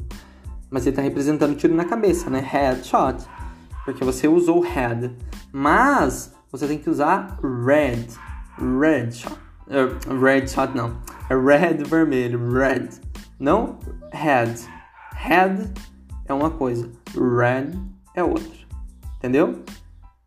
Mas 0.70 0.82
ele 0.82 0.90
está 0.90 1.00
representando 1.00 1.56
tiro 1.56 1.74
na 1.74 1.86
cabeça, 1.86 2.28
né? 2.28 2.40
Headshot. 2.40 3.24
Porque 3.84 4.04
você 4.04 4.28
usou 4.28 4.60
head. 4.60 5.10
Mas 5.52 6.34
você 6.52 6.66
tem 6.66 6.76
que 6.76 6.90
usar 6.90 7.38
red. 7.64 8.06
Red 8.58 9.12
shot. 9.12 9.38
Uh, 9.66 10.20
red 10.20 10.46
shot 10.48 10.76
não. 10.76 11.00
É 11.30 11.34
red 11.34 11.82
vermelho. 11.84 12.52
Red. 12.52 12.88
Não 13.38 13.78
head. 14.12 14.60
Head 15.14 15.72
é 16.26 16.34
uma 16.34 16.50
coisa. 16.50 16.90
Red 17.14 17.72
é 18.14 18.22
outra. 18.22 18.66
Entendeu? 19.16 19.62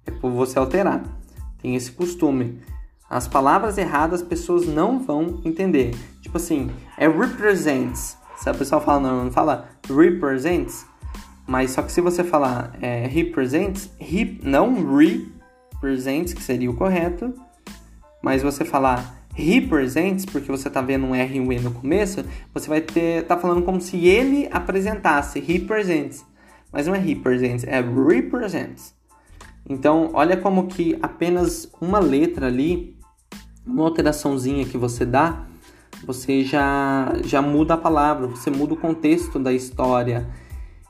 É 0.06 0.12
por 0.12 0.32
você 0.32 0.58
alterar. 0.58 1.19
Tem 1.62 1.76
esse 1.76 1.92
costume. 1.92 2.62
As 3.10 3.28
palavras 3.28 3.78
erradas 3.78 4.22
as 4.22 4.28
pessoas 4.28 4.68
não 4.68 5.00
vão 5.00 5.42
entender. 5.44 5.96
Tipo 6.22 6.38
assim, 6.38 6.70
é 6.98 7.08
represents. 7.08 8.18
Se 8.38 8.50
a 8.50 8.54
pessoa 8.54 8.80
fala, 8.80 9.00
não, 9.00 9.26
não 9.26 9.32
fala 9.32 9.68
represents, 9.88 10.86
mas 11.46 11.72
só 11.72 11.82
que 11.82 11.92
se 11.92 12.00
você 12.00 12.24
falar 12.24 12.78
é, 12.80 13.08
represents, 13.08 13.90
rep, 14.00 14.40
não 14.44 14.96
re 14.96 15.28
presents, 15.82 16.34
que 16.34 16.44
seria 16.44 16.70
o 16.70 16.76
correto, 16.76 17.34
mas 18.22 18.44
você 18.44 18.64
falar 18.64 19.26
represents, 19.34 20.26
porque 20.26 20.52
você 20.52 20.68
está 20.68 20.82
vendo 20.82 21.08
um 21.08 21.16
R 21.16 21.38
e 21.38 21.40
um 21.40 21.52
E 21.52 21.60
no 21.60 21.72
começo, 21.72 22.24
você 22.54 22.70
vai 22.70 22.82
ter 22.82 23.26
tá 23.26 23.38
falando 23.38 23.64
como 23.64 23.82
se 23.82 24.06
ele 24.06 24.48
apresentasse 24.52 25.40
represents, 25.40 26.24
mas 26.72 26.86
não 26.86 26.94
é 26.94 27.00
represents, 27.00 27.64
é 27.64 27.82
represents. 27.82 28.94
Então, 29.70 30.10
olha 30.14 30.36
como 30.36 30.66
que 30.66 30.98
apenas 31.00 31.72
uma 31.80 32.00
letra 32.00 32.48
ali, 32.48 32.98
uma 33.64 33.84
alteraçãozinha 33.84 34.66
que 34.66 34.78
você 34.78 35.06
dá, 35.06 35.46
você 36.04 36.44
já 36.44 37.14
já 37.24 37.40
muda 37.42 37.76
a 37.76 37.78
palavra, 37.78 38.26
você 38.26 38.50
muda 38.50 38.74
o 38.74 38.78
contexto 38.78 39.38
da 39.38 39.54
história. 39.54 40.28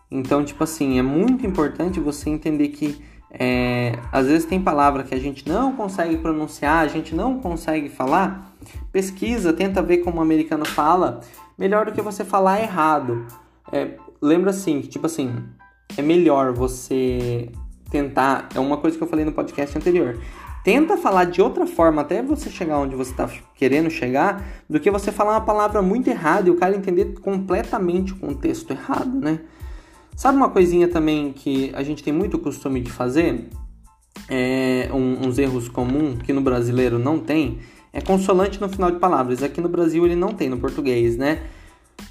Então, 0.09 0.45
tipo 0.45 0.63
assim, 0.63 0.97
é 0.97 1.01
muito 1.01 1.45
importante 1.45 1.99
você 1.99 2.29
entender 2.29 2.69
que 2.69 3.03
é, 3.31 3.99
às 4.11 4.25
vezes 4.25 4.45
tem 4.45 4.59
palavra 4.59 5.03
que 5.03 5.13
a 5.13 5.19
gente 5.19 5.47
não 5.47 5.73
consegue 5.73 6.17
pronunciar, 6.17 6.79
a 6.79 6.87
gente 6.87 7.13
não 7.13 7.39
consegue 7.39 7.89
falar. 7.89 8.55
Pesquisa, 8.91 9.53
tenta 9.53 9.81
ver 9.81 9.97
como 9.99 10.17
o 10.17 10.21
americano 10.21 10.65
fala, 10.65 11.19
melhor 11.57 11.85
do 11.85 11.91
que 11.91 12.01
você 12.01 12.23
falar 12.23 12.61
errado. 12.61 13.25
É, 13.71 13.97
lembra 14.21 14.49
assim, 14.49 14.81
tipo 14.81 15.05
assim, 15.05 15.31
é 15.95 16.01
melhor 16.01 16.53
você 16.53 17.51
tentar. 17.89 18.49
É 18.54 18.60
uma 18.60 18.78
coisa 18.78 18.97
que 18.97 19.04
eu 19.04 19.08
falei 19.08 19.25
no 19.25 19.32
podcast 19.32 19.78
anterior. 19.78 20.19
Tenta 20.63 20.97
falar 20.97 21.25
de 21.25 21.41
outra 21.41 21.65
forma 21.65 22.02
até 22.02 22.21
você 22.21 22.49
chegar 22.49 22.80
onde 22.80 22.95
você 22.95 23.12
está 23.12 23.30
querendo 23.56 23.89
chegar, 23.89 24.45
do 24.69 24.80
que 24.80 24.91
você 24.91 25.12
falar 25.12 25.32
uma 25.32 25.41
palavra 25.41 25.82
muito 25.82 26.10
errada 26.10 26.49
e 26.49 26.52
o 26.52 26.56
cara 26.56 26.75
entender 26.75 27.19
completamente 27.21 28.13
o 28.13 28.17
contexto 28.17 28.71
errado, 28.71 29.19
né? 29.19 29.39
Sabe 30.15 30.38
uma 30.38 30.49
coisinha 30.49 30.88
também 30.88 31.32
que 31.32 31.71
a 31.73 31.82
gente 31.82 32.04
tem 32.04 32.12
muito 32.12 32.38
costume 32.38 32.82
de 32.82 32.91
fazer? 32.91 33.47
É, 34.28 34.89
um, 34.93 35.28
uns 35.28 35.38
erros 35.38 35.69
comuns 35.69 36.21
que 36.21 36.34
no 36.34 36.41
brasileiro 36.41 36.99
não 36.99 37.19
tem 37.19 37.60
é 37.91 38.02
consoante 38.02 38.62
no 38.62 38.69
final 38.69 38.91
de 38.91 38.99
palavras. 38.99 39.41
Aqui 39.41 39.60
no 39.62 39.69
Brasil 39.69 40.06
ele 40.06 40.15
não 40.15 40.30
tem 40.30 40.49
no 40.49 40.58
português, 40.58 41.17
né? 41.17 41.43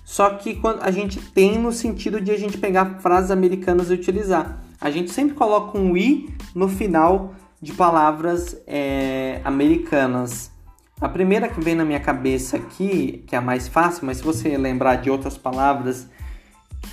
Só 0.04 0.30
que 0.30 0.56
quando 0.56 0.82
a 0.82 0.90
gente 0.90 1.20
tem 1.32 1.58
no 1.58 1.72
sentido 1.72 2.20
de 2.20 2.30
a 2.30 2.36
gente 2.36 2.58
pegar 2.58 2.98
frases 3.00 3.30
americanas 3.30 3.90
e 3.90 3.94
utilizar. 3.94 4.62
A 4.80 4.90
gente 4.90 5.10
sempre 5.10 5.34
coloca 5.34 5.76
um 5.76 5.96
i 5.96 6.32
no 6.54 6.68
final 6.68 7.34
de 7.60 7.72
palavras 7.72 8.60
é, 8.66 9.40
americanas. 9.44 10.52
A 11.00 11.08
primeira 11.08 11.48
que 11.48 11.60
vem 11.60 11.74
na 11.74 11.84
minha 11.84 12.00
cabeça 12.00 12.56
aqui, 12.56 13.24
que 13.26 13.34
é 13.34 13.38
a 13.38 13.42
mais 13.42 13.66
fácil, 13.66 14.06
mas 14.06 14.18
se 14.18 14.24
você 14.24 14.56
lembrar 14.56 14.96
de 14.96 15.10
outras 15.10 15.36
palavras 15.36 16.08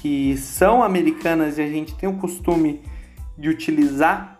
que 0.01 0.35
são 0.37 0.83
americanas 0.83 1.57
e 1.57 1.61
a 1.61 1.67
gente 1.67 1.93
tem 1.95 2.09
o 2.09 2.17
costume 2.17 2.81
de 3.37 3.49
utilizar 3.49 4.39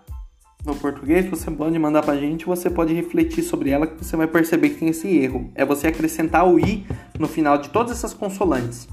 no 0.66 0.76
português, 0.76 1.28
você 1.30 1.52
pode 1.52 1.78
mandar 1.78 2.02
pra 2.02 2.18
gente, 2.18 2.46
você 2.46 2.70
pode 2.70 2.94
refletir 2.94 3.44
sobre 3.44 3.70
ela 3.70 3.86
que 3.86 4.04
você 4.04 4.18
vai 4.18 4.26
perceber 4.26 4.70
que 4.70 4.80
tem 4.80 4.90
esse 4.90 5.08
erro. 5.08 5.52
É 5.54 5.64
você 5.64 5.88
acrescentar 5.88 6.48
o 6.48 6.60
i 6.60 6.86
no 7.20 7.28
final 7.28 7.60
de 7.60 7.70
todas 7.70 7.92
essas 7.92 8.14
consoantes. 8.14 8.88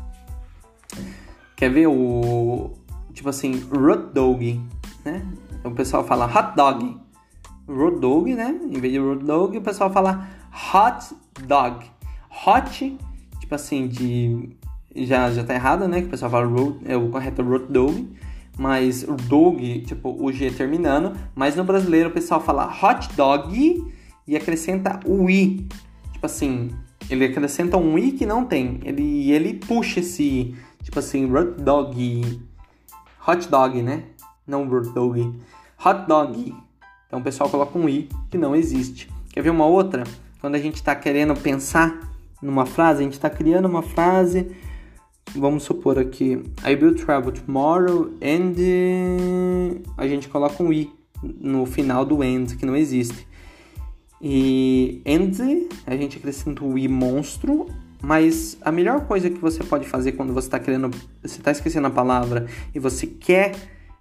Quer 1.57 1.71
ver 1.71 1.87
o 1.87 2.73
tipo 3.13 3.29
assim, 3.29 3.61
root 3.71 4.13
dog, 4.13 4.61
né? 5.05 5.27
O 5.65 5.71
pessoal 5.71 6.05
fala 6.05 6.27
hot 6.27 6.57
dog. 6.57 6.97
Root 7.69 8.01
dog, 8.01 8.35
né? 8.35 8.59
Em 8.71 8.81
vez 8.81 8.93
de 8.93 8.99
root 8.99 9.25
dog, 9.25 9.57
o 9.57 9.63
pessoal 9.63 9.93
fala 9.93 10.29
hot 10.75 11.15
dog. 11.47 11.85
Hot, 12.47 12.99
tipo 13.41 13.55
assim, 13.55 13.87
de 13.87 14.57
já, 14.95 15.31
já 15.31 15.45
tá 15.45 15.55
errado, 15.55 15.89
né? 15.89 16.01
Que 16.01 16.07
o 16.07 16.11
pessoal 16.11 16.31
fala 16.31 16.47
road, 16.47 16.79
é 16.85 16.97
o 16.97 17.09
correto 17.09 17.41
é 17.41 17.45
road 17.45 17.67
dog, 17.73 18.09
mas 18.59 19.03
o 19.05 19.15
dog, 19.15 19.81
tipo, 19.81 20.17
o 20.23 20.31
G 20.33 20.51
terminando, 20.51 21.17
mas 21.35 21.57
no 21.57 21.65
brasileiro 21.65 22.11
o 22.11 22.13
pessoal 22.13 22.41
fala 22.41 22.67
hot 22.67 23.09
dog 23.17 23.93
e 24.27 24.37
acrescenta 24.37 25.01
o 25.07 25.29
i. 25.31 25.67
Tipo 26.13 26.27
assim, 26.27 26.71
ele 27.09 27.25
acrescenta 27.25 27.77
um 27.77 27.99
i 27.99 28.13
que 28.13 28.27
não 28.27 28.45
tem. 28.45 28.81
Ele 28.85 29.31
ele 29.31 29.55
puxa 29.55 30.01
esse 30.01 30.55
tipo 30.83 30.99
assim, 30.99 31.27
road 31.27 31.63
dog. 31.63 32.41
Hot 33.27 33.49
dog, 33.49 33.83
né? 33.83 34.05
Não 34.47 34.69
road 34.69 34.91
dog. 34.91 35.33
Hot 35.85 36.07
dog. 36.07 36.55
Então 37.07 37.21
o 37.21 37.23
pessoal 37.23 37.49
coloca 37.49 37.79
um 37.79 37.89
i 37.89 38.09
que 38.31 38.39
não 38.39 38.55
existe. 38.55 39.09
Quer 39.33 39.43
ver 39.43 39.51
uma 39.51 39.67
outra? 39.67 40.05
Quando 40.41 40.55
a 40.55 40.59
gente 40.59 40.77
está 40.77 40.95
querendo 40.95 41.35
pensar 41.35 42.11
numa 42.41 42.67
frase, 42.67 43.01
a 43.01 43.05
gente 43.05 43.15
está 43.15 43.31
criando 43.31 43.67
uma 43.67 43.83
frase 43.83 44.55
vamos 45.35 45.63
supor 45.63 45.99
aqui, 45.99 46.43
I 46.65 46.75
will 46.75 46.95
travel 46.95 47.33
tomorrow 47.33 48.11
and 48.23 49.83
a 49.97 50.07
gente 50.07 50.29
coloca 50.29 50.63
um 50.63 50.73
i 50.73 50.91
no 51.23 51.65
final 51.65 52.05
do 52.05 52.23
and 52.23 52.47
que 52.59 52.67
não 52.67 52.77
existe. 52.77 53.27
E 54.21 55.03
and 55.07 55.33
a 55.87 55.97
gente 55.97 56.19
acrescenta 56.19 56.65
o 56.65 56.79
i 56.79 56.87
monstro, 56.87 57.67
mas 58.03 58.59
a 58.61 58.73
melhor 58.73 59.03
coisa 59.07 59.31
que 59.31 59.39
você 59.39 59.63
pode 59.63 59.89
fazer 59.89 60.13
quando 60.13 60.35
você 60.35 60.49
está 60.49 60.59
querendo, 60.59 60.91
você 61.23 61.39
está 61.39 61.53
esquecendo 61.53 61.87
a 61.87 61.91
palavra 61.91 62.47
e 62.75 62.79
você 62.79 63.07
quer 63.07 63.55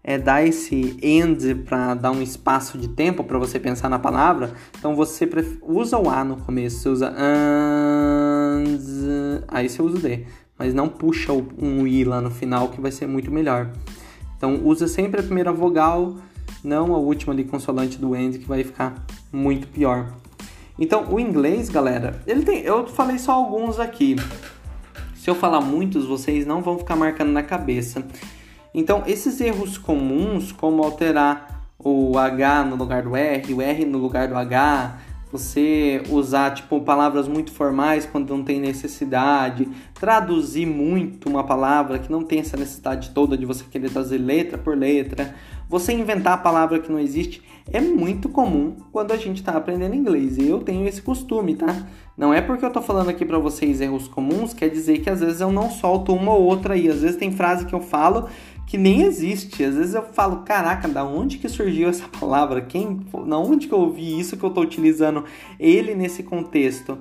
é, 0.04 0.18
dar 0.18 0.46
esse 0.46 0.98
end 1.02 1.56
para 1.66 1.94
dar 1.94 2.12
um 2.12 2.22
espaço 2.22 2.78
de 2.78 2.88
tempo 2.88 3.24
para 3.24 3.38
você 3.38 3.60
pensar 3.60 3.90
na 3.90 4.00
palavra, 4.00 4.54
então 4.78 4.96
você 4.96 5.30
usa 5.62 5.98
o 5.98 6.10
a 6.10 6.24
no 6.24 6.38
começo, 6.38 6.80
você 6.80 6.90
usa 6.90 7.14
and, 7.16 8.66
aí 9.48 9.70
você 9.70 9.82
usa 9.82 9.98
o 9.98 10.00
d 10.02 10.26
mas 10.58 10.74
não 10.76 10.88
puxa 10.88 11.34
um 11.34 11.88
i 11.88 12.04
lá 12.04 12.22
no 12.22 12.30
final 12.30 12.70
que 12.70 12.80
vai 12.80 12.92
ser 12.92 13.08
muito 13.08 13.32
melhor. 13.32 13.72
Então 14.38 14.62
usa 14.64 14.88
sempre 14.88 15.20
a 15.20 15.24
primeira 15.24 15.52
vogal, 15.52 16.18
não 16.64 16.94
a 16.94 17.00
última 17.00 17.34
ali 17.34 17.44
consoante 17.44 17.98
do 17.98 18.16
end 18.16 18.38
que 18.38 18.48
vai 18.48 18.64
ficar 18.64 19.04
muito 19.32 19.68
pior. 19.68 20.21
Então 20.80 21.14
o 21.14 21.20
inglês, 21.20 21.70
galera, 21.70 22.20
ele 22.26 22.44
tem, 22.44 22.62
eu 22.62 22.88
falei 22.88 23.18
só 23.18 23.34
alguns 23.34 23.80
aqui. 23.80 24.16
Se 25.16 25.30
eu 25.30 25.36
falar 25.36 25.62
muitos, 25.62 26.06
vocês 26.06 26.46
não 26.46 26.62
vão 26.62 26.80
ficar 26.80 26.96
marcando 26.96 27.32
na 27.32 27.44
cabeça. 27.44 28.04
Então 28.74 29.04
esses 29.06 29.40
erros 29.40 29.78
comuns, 29.78 30.52
como 30.52 30.84
alterar 30.84 31.68
o 31.78 32.18
H 32.18 32.64
no 32.66 32.76
lugar 32.76 33.04
do 33.04 33.16
R, 33.16 33.54
o 33.54 33.62
R 33.62 33.86
no 33.86 33.98
lugar 33.98 34.28
do 34.28 34.36
H, 34.36 34.98
você 35.32 36.04
usar 36.10 36.52
tipo 36.52 36.82
palavras 36.82 37.28
muito 37.28 37.52
formais 37.52 38.06
quando 38.06 38.36
não 38.36 38.44
tem 38.44 38.60
necessidade, 38.60 39.68
traduzir 39.94 40.66
muito 40.66 41.30
uma 41.30 41.44
palavra 41.44 41.98
que 42.00 42.12
não 42.12 42.24
tem 42.24 42.40
essa 42.40 42.58
necessidade 42.58 43.12
toda 43.12 43.38
de 43.38 43.46
você 43.46 43.64
querer 43.64 43.90
trazer 43.90 44.18
letra 44.18 44.58
por 44.58 44.78
letra, 44.78 45.34
Você 45.72 45.94
inventar 45.94 46.34
a 46.34 46.38
palavra 46.38 46.80
que 46.80 46.92
não 46.92 47.00
existe 47.00 47.42
é 47.72 47.80
muito 47.80 48.28
comum 48.28 48.76
quando 48.92 49.14
a 49.14 49.16
gente 49.16 49.38
está 49.38 49.54
aprendendo 49.54 49.96
inglês. 49.96 50.38
Eu 50.38 50.60
tenho 50.60 50.86
esse 50.86 51.02
costume, 51.02 51.56
tá? 51.56 51.88
Não 52.18 52.34
é 52.34 52.42
porque 52.42 52.66
eu 52.66 52.70
tô 52.70 52.82
falando 52.82 53.08
aqui 53.08 53.24
para 53.24 53.40
vocês 53.40 53.80
erros 53.80 54.06
comuns, 54.06 54.54
quer 54.54 54.68
dizer 54.68 55.00
que 55.00 55.10
às 55.10 55.22
vezes 55.22 55.40
eu 55.40 55.50
não 55.50 55.70
solto 55.70 56.14
uma 56.14 56.34
ou 56.34 56.44
outra 56.44 56.74
aí. 56.74 56.90
Às 56.90 57.00
vezes 57.00 57.16
tem 57.16 57.32
frase 57.32 57.66
que 57.66 57.74
eu 57.74 57.80
falo 57.80 58.28
que 58.68 58.78
nem 58.78 59.04
existe. 59.04 59.64
Às 59.64 59.76
vezes 59.76 59.96
eu 59.96 60.04
falo, 60.04 60.42
caraca, 60.44 60.90
da 60.90 61.06
onde 61.06 61.38
que 61.38 61.48
surgiu 61.48 61.88
essa 61.88 62.06
palavra? 62.20 62.60
Quem, 62.60 63.00
da 63.26 63.38
onde 63.38 63.70
que 63.70 63.74
eu 63.74 63.80
ouvi 63.80 64.20
isso 64.20 64.36
que 64.36 64.44
eu 64.44 64.50
estou 64.50 64.66
utilizando 64.66 65.24
ele 65.58 65.96
nesse 65.96 66.22
contexto? 66.22 66.98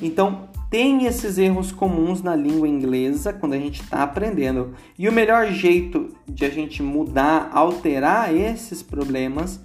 Então, 0.00 0.48
tem 0.74 1.06
esses 1.06 1.38
erros 1.38 1.70
comuns 1.70 2.20
na 2.20 2.34
língua 2.34 2.66
inglesa 2.66 3.32
quando 3.32 3.52
a 3.52 3.58
gente 3.58 3.80
está 3.80 4.02
aprendendo. 4.02 4.74
E 4.98 5.08
o 5.08 5.12
melhor 5.12 5.46
jeito 5.46 6.12
de 6.26 6.44
a 6.44 6.50
gente 6.50 6.82
mudar, 6.82 7.48
alterar 7.52 8.34
esses 8.34 8.82
problemas 8.82 9.60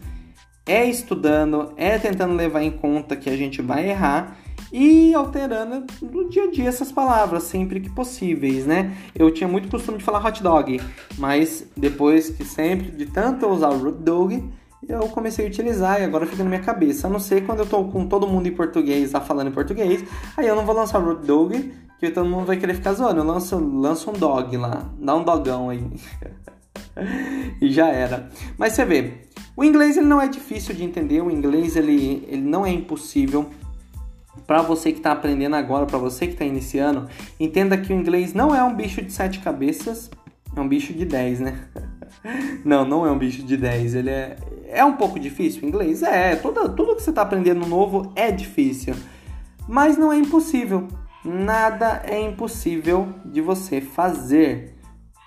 é 0.67 0.87
estudando, 0.87 1.73
é 1.77 1.97
tentando 1.97 2.35
levar 2.35 2.61
em 2.61 2.69
conta 2.69 3.15
que 3.15 3.27
a 3.27 3.35
gente 3.35 3.59
vai 3.59 3.89
errar 3.89 4.37
e 4.71 5.11
alterando 5.15 5.83
no 5.99 6.29
dia 6.29 6.43
a 6.43 6.51
dia 6.51 6.69
essas 6.69 6.91
palavras 6.91 7.41
sempre 7.41 7.79
que 7.79 7.89
possíveis, 7.89 8.67
né? 8.67 8.95
Eu 9.15 9.31
tinha 9.31 9.47
muito 9.47 9.67
costume 9.67 9.97
de 9.97 10.03
falar 10.03 10.23
hot 10.23 10.43
dog, 10.43 10.79
mas 11.17 11.67
depois 11.75 12.29
que 12.29 12.45
sempre 12.45 12.91
de 12.91 13.07
tanto 13.07 13.47
usar 13.47 13.69
o 13.69 13.79
root 13.79 13.97
dog, 14.03 14.47
eu 14.87 15.01
comecei 15.09 15.45
a 15.45 15.47
utilizar 15.47 15.99
e 16.01 16.05
agora 16.05 16.25
fica 16.25 16.43
na 16.43 16.49
minha 16.49 16.61
cabeça. 16.61 17.07
A 17.07 17.09
não 17.09 17.19
ser 17.19 17.45
quando 17.45 17.59
eu 17.59 17.65
tô 17.65 17.83
com 17.85 18.07
todo 18.07 18.27
mundo 18.27 18.47
em 18.47 18.51
português, 18.51 19.11
tá 19.11 19.19
falando 19.19 19.47
em 19.47 19.51
português, 19.51 20.03
aí 20.37 20.47
eu 20.47 20.55
não 20.55 20.65
vou 20.65 20.75
lançar 20.75 20.99
root 20.99 21.25
dog, 21.25 21.73
que 21.99 22.09
todo 22.09 22.29
mundo 22.29 22.45
vai 22.45 22.57
querer 22.57 22.75
ficar 22.75 22.93
zoando. 22.93 23.19
Eu 23.19 23.25
lanço, 23.25 23.57
lanço 23.57 24.09
um 24.09 24.13
dog 24.13 24.55
lá, 24.55 24.89
dá 24.97 25.15
um 25.15 25.23
dogão 25.23 25.69
aí. 25.69 25.85
e 27.61 27.71
já 27.71 27.87
era. 27.87 28.29
Mas 28.57 28.73
você 28.73 28.85
vê, 28.85 29.13
o 29.55 29.63
inglês 29.63 29.97
ele 29.97 30.07
não 30.07 30.21
é 30.21 30.27
difícil 30.27 30.73
de 30.73 30.83
entender, 30.83 31.21
o 31.21 31.29
inglês 31.29 31.75
ele, 31.75 32.25
ele 32.27 32.41
não 32.41 32.65
é 32.65 32.71
impossível. 32.71 33.49
Para 34.47 34.61
você 34.61 34.91
que 34.91 34.99
está 34.99 35.11
aprendendo 35.11 35.55
agora, 35.55 35.85
para 35.85 35.97
você 35.97 36.25
que 36.25 36.33
está 36.33 36.45
iniciando, 36.45 37.07
entenda 37.39 37.77
que 37.77 37.91
o 37.91 37.95
inglês 37.95 38.33
não 38.33 38.55
é 38.55 38.63
um 38.63 38.73
bicho 38.73 39.01
de 39.01 39.11
sete 39.11 39.39
cabeças, 39.39 40.09
é 40.55 40.59
um 40.59 40.67
bicho 40.67 40.93
de 40.93 41.05
dez, 41.05 41.39
né? 41.39 41.67
não, 42.63 42.85
não 42.85 43.05
é 43.05 43.11
um 43.11 43.17
bicho 43.17 43.43
de 43.43 43.57
dez. 43.57 43.95
Ele 43.95 44.09
é, 44.09 44.37
é 44.67 44.83
um 44.85 44.93
pouco 44.93 45.19
difícil 45.19 45.63
o 45.63 45.65
inglês? 45.65 46.03
É, 46.03 46.35
tudo, 46.35 46.69
tudo 46.69 46.95
que 46.95 47.01
você 47.01 47.09
está 47.09 47.21
aprendendo 47.21 47.65
novo 47.67 48.11
é 48.15 48.31
difícil. 48.31 48.95
Mas 49.67 49.97
não 49.97 50.11
é 50.11 50.17
impossível. 50.17 50.87
Nada 51.23 52.01
é 52.05 52.19
impossível 52.19 53.13
de 53.25 53.41
você 53.41 53.81
fazer. 53.81 54.75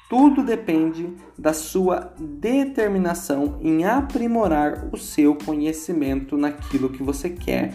Tudo 0.09 0.43
depende 0.43 1.15
da 1.39 1.55
sua 1.55 2.13
determinação 2.19 3.59
em 3.63 3.85
aprimorar 3.85 4.89
o 4.93 4.97
seu 4.97 5.35
conhecimento 5.35 6.37
naquilo 6.37 6.91
que 6.91 7.03
você 7.03 7.31
quer. 7.31 7.73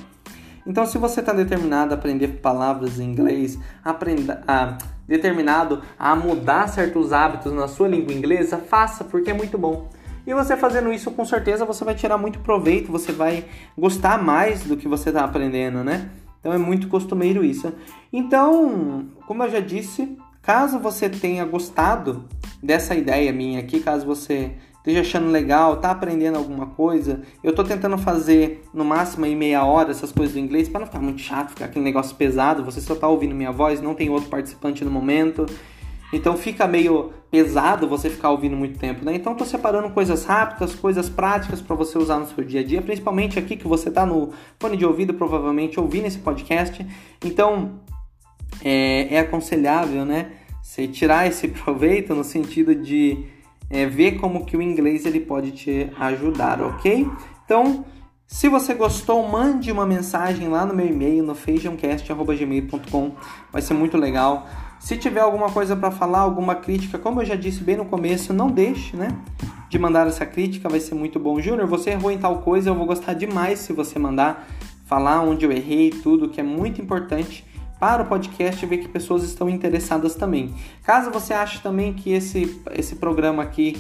Então, 0.67 0.85
se 0.85 0.97
você 0.97 1.21
está 1.21 1.31
determinado 1.31 1.93
a 1.93 1.97
aprender 1.97 2.39
palavras 2.41 2.99
em 2.99 3.05
inglês, 3.05 3.57
aprenda, 3.83 4.43
a, 4.45 4.77
determinado 5.07 5.81
a 5.97 6.15
mudar 6.15 6.67
certos 6.67 7.13
hábitos 7.13 7.53
na 7.53 7.67
sua 7.67 7.87
língua 7.87 8.13
inglesa, 8.13 8.57
faça, 8.57 9.03
porque 9.03 9.31
é 9.31 9.33
muito 9.33 9.57
bom. 9.57 9.89
E 10.25 10.33
você 10.33 10.57
fazendo 10.57 10.91
isso, 10.91 11.09
com 11.11 11.23
certeza 11.23 11.65
você 11.65 11.85
vai 11.85 11.95
tirar 11.95 12.17
muito 12.17 12.39
proveito, 12.39 12.91
você 12.91 13.11
vai 13.11 13.45
gostar 13.77 14.21
mais 14.21 14.63
do 14.63 14.75
que 14.75 14.87
você 14.87 15.09
está 15.09 15.23
aprendendo, 15.23 15.83
né? 15.83 16.09
Então 16.39 16.51
é 16.51 16.57
muito 16.57 16.87
costumeiro 16.87 17.43
isso. 17.43 17.73
Então, 18.11 19.07
como 19.25 19.43
eu 19.43 19.49
já 19.49 19.59
disse, 19.59 20.17
Caso 20.47 20.79
você 20.79 21.09
tenha 21.09 21.43
gostado 21.43 22.23
dessa 22.63 22.95
ideia 22.95 23.33
minha 23.33 23.59
aqui, 23.59 23.81
caso 23.81 24.05
você 24.05 24.53
esteja 24.88 25.02
achando 25.02 25.30
legal, 25.30 25.76
tá 25.78 25.91
aprendendo 25.91 26.38
alguma 26.38 26.67
coisa, 26.67 27.21
eu 27.43 27.54
tô 27.54 27.62
tentando 27.62 27.97
fazer 27.97 28.63
no 28.73 28.86
máximo 28.86 29.26
em 29.26 29.36
meia 29.36 29.65
hora 29.65 29.91
essas 29.91 30.13
coisas 30.13 30.34
do 30.34 30.39
inglês 30.39 30.69
para 30.69 30.80
não 30.80 30.88
ficar 30.88 31.00
muito 31.00 31.19
chato, 31.19 31.50
ficar 31.50 31.65
aquele 31.65 31.84
negócio 31.84 32.15
pesado, 32.15 32.63
você 32.63 32.80
só 32.80 32.95
tá 32.95 33.06
ouvindo 33.06 33.36
minha 33.36 33.52
voz, 33.52 33.82
não 33.82 33.93
tem 33.93 34.10
outro 34.10 34.30
participante 34.30 34.86
no 34.86 34.91
momento. 34.91 35.45
Então 36.13 36.38
fica 36.38 36.65
meio 36.65 37.12
pesado 37.30 37.86
você 37.86 38.10
ficar 38.10 38.30
ouvindo 38.30 38.56
muito 38.56 38.80
tempo, 38.80 39.04
né? 39.04 39.13
Então 39.13 39.36
tô 39.36 39.43
separando 39.43 39.89
coisas 39.89 40.23
rápidas, 40.23 40.73
coisas 40.73 41.10
práticas 41.10 41.62
para 41.62 41.76
você 41.76 41.97
usar 41.97 42.17
no 42.17 42.28
seu 42.28 42.41
dia 42.45 42.62
a 42.62 42.63
dia, 42.63 42.82
principalmente 42.82 43.38
aqui 43.38 43.58
que 43.58 43.67
você 43.67 43.91
tá 43.91 44.06
no 44.06 44.32
fone 44.58 44.78
de 44.78 44.86
ouvido, 44.86 45.13
provavelmente 45.13 45.78
ouvindo 45.78 46.06
esse 46.06 46.19
podcast. 46.19 46.88
Então 47.26 47.82
é, 48.63 49.15
é 49.15 49.19
aconselhável, 49.19 50.06
né? 50.06 50.32
Você 50.63 50.88
tirar 50.88 51.28
esse 51.28 51.50
proveito 51.60 52.15
no 52.15 52.23
sentido 52.23 52.73
de 52.73 53.26
é, 53.69 53.86
ver 53.86 54.13
como 54.13 54.45
que 54.45 54.56
o 54.56 54.62
inglês 54.62 55.06
ele 55.06 55.19
pode 55.19 55.51
te 55.51 55.91
ajudar, 55.99 56.62
ok? 56.62 57.08
Então, 57.45 57.86
se 58.25 58.49
você 58.49 58.73
gostou, 58.73 59.25
mande 59.27 59.71
uma 59.71 59.86
mensagem 59.86 60.49
lá 60.49 60.65
no 60.65 60.73
meu 60.73 60.86
e-mail, 60.86 61.23
no 61.23 61.34
feijãocast.gmail.com. 61.34 63.12
Vai 63.51 63.62
ser 63.62 63.73
muito 63.73 63.97
legal. 63.97 64.45
Se 64.80 64.97
tiver 64.97 65.21
alguma 65.21 65.49
coisa 65.49 65.75
para 65.75 65.91
falar, 65.91 66.19
alguma 66.19 66.56
crítica, 66.56 66.99
como 66.99 67.21
eu 67.21 67.25
já 67.25 67.36
disse 67.36 67.63
bem 67.63 67.77
no 67.77 67.86
começo, 67.86 68.34
não 68.34 68.47
deixe, 68.47 68.97
né? 68.97 69.08
De 69.69 69.80
mandar 69.80 70.08
essa 70.08 70.25
crítica, 70.25 70.67
vai 70.67 70.82
ser 70.82 70.93
muito 70.93 71.17
bom. 71.19 71.39
Júnior, 71.39 71.67
você 71.67 71.91
errou 71.91 72.12
em 72.12 72.17
tal 72.17 72.39
coisa, 72.39 72.69
eu 72.69 72.75
vou 72.75 72.86
gostar 72.86 73.13
demais 73.13 73.60
se 73.60 73.71
você 73.71 73.97
mandar 73.97 74.45
falar 74.86 75.21
onde 75.21 75.45
eu 75.45 75.51
errei, 75.51 75.89
tudo, 75.89 76.30
que 76.30 76.39
é 76.39 76.43
muito 76.43 76.82
importante 76.82 77.45
para 77.79 78.03
o 78.03 78.05
podcast 78.05 78.63
e 78.63 78.67
ver 78.67 78.77
que 78.79 78.87
pessoas 78.87 79.23
estão 79.23 79.49
interessadas 79.49 80.15
também. 80.15 80.53
Caso 80.83 81.11
você 81.11 81.33
ache 81.33 81.59
também 81.61 81.93
que 81.93 82.11
esse, 82.11 82.61
esse 82.71 82.95
programa 82.95 83.43
aqui 83.43 83.77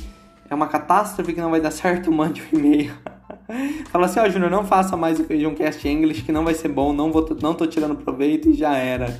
é 0.49 0.55
uma 0.55 0.67
catástrofe 0.67 1.33
que 1.33 1.41
não 1.41 1.51
vai 1.51 1.59
dar 1.59 1.71
certo, 1.71 2.11
mande 2.13 2.41
um 2.41 2.57
e-mail. 2.57 2.93
Fala 3.91 4.05
assim, 4.05 4.19
ó, 4.19 4.25
oh, 4.25 4.29
Júnior, 4.29 4.51
não 4.51 4.65
faça 4.65 4.95
mais 4.95 5.19
o 5.19 5.23
Feijão 5.23 5.53
Cast 5.55 5.87
English, 5.87 6.23
que 6.23 6.31
não 6.31 6.43
vai 6.43 6.53
ser 6.53 6.69
bom, 6.69 6.93
não, 6.93 7.11
vou, 7.11 7.27
não 7.41 7.53
tô 7.53 7.65
tirando 7.65 7.95
proveito 7.95 8.49
e 8.49 8.53
já 8.53 8.75
era. 8.75 9.17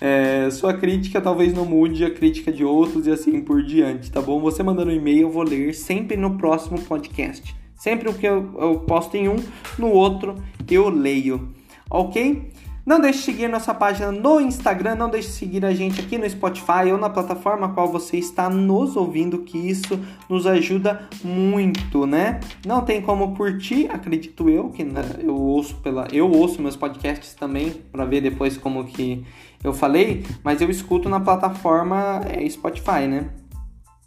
É, 0.00 0.50
sua 0.50 0.74
crítica 0.74 1.20
talvez 1.20 1.54
não 1.54 1.64
mude 1.64 2.04
a 2.04 2.10
crítica 2.10 2.52
de 2.52 2.64
outros 2.64 3.06
e 3.06 3.10
assim 3.10 3.40
por 3.40 3.62
diante, 3.62 4.10
tá 4.10 4.20
bom? 4.20 4.40
Você 4.40 4.62
mandando 4.62 4.90
um 4.90 4.94
e-mail, 4.94 5.22
eu 5.22 5.30
vou 5.30 5.42
ler 5.42 5.74
sempre 5.74 6.16
no 6.16 6.36
próximo 6.36 6.80
podcast. 6.80 7.54
Sempre 7.76 8.08
o 8.08 8.14
que 8.14 8.26
eu, 8.26 8.54
eu 8.58 8.78
posto 8.80 9.16
em 9.16 9.28
um, 9.28 9.36
no 9.78 9.88
outro 9.88 10.36
eu 10.70 10.88
leio, 10.88 11.48
ok? 11.90 12.50
Não 12.86 13.00
deixe 13.00 13.18
de 13.20 13.24
seguir 13.24 13.48
nossa 13.48 13.72
página 13.72 14.12
no 14.12 14.38
Instagram, 14.38 14.94
não 14.94 15.08
deixe 15.08 15.28
de 15.28 15.34
seguir 15.34 15.64
a 15.64 15.72
gente 15.72 16.00
aqui 16.00 16.18
no 16.18 16.28
Spotify 16.28 16.92
ou 16.92 16.98
na 16.98 17.08
plataforma 17.08 17.66
a 17.66 17.68
qual 17.70 17.90
você 17.90 18.18
está 18.18 18.50
nos 18.50 18.94
ouvindo, 18.94 19.38
que 19.38 19.56
isso 19.56 19.98
nos 20.28 20.46
ajuda 20.46 21.08
muito, 21.22 22.04
né? 22.04 22.40
Não 22.66 22.84
tem 22.84 23.00
como 23.00 23.34
curtir, 23.34 23.88
acredito 23.90 24.50
eu, 24.50 24.68
que 24.68 24.84
né, 24.84 25.02
eu 25.20 25.34
ouço 25.34 25.76
pela 25.76 26.06
eu 26.12 26.30
ouço 26.30 26.60
meus 26.60 26.76
podcasts 26.76 27.32
também 27.32 27.70
para 27.90 28.04
ver 28.04 28.20
depois 28.20 28.58
como 28.58 28.84
que 28.84 29.24
eu 29.62 29.72
falei, 29.72 30.22
mas 30.42 30.60
eu 30.60 30.68
escuto 30.68 31.08
na 31.08 31.20
plataforma 31.20 32.20
é, 32.28 32.46
Spotify, 32.50 33.06
né? 33.08 33.30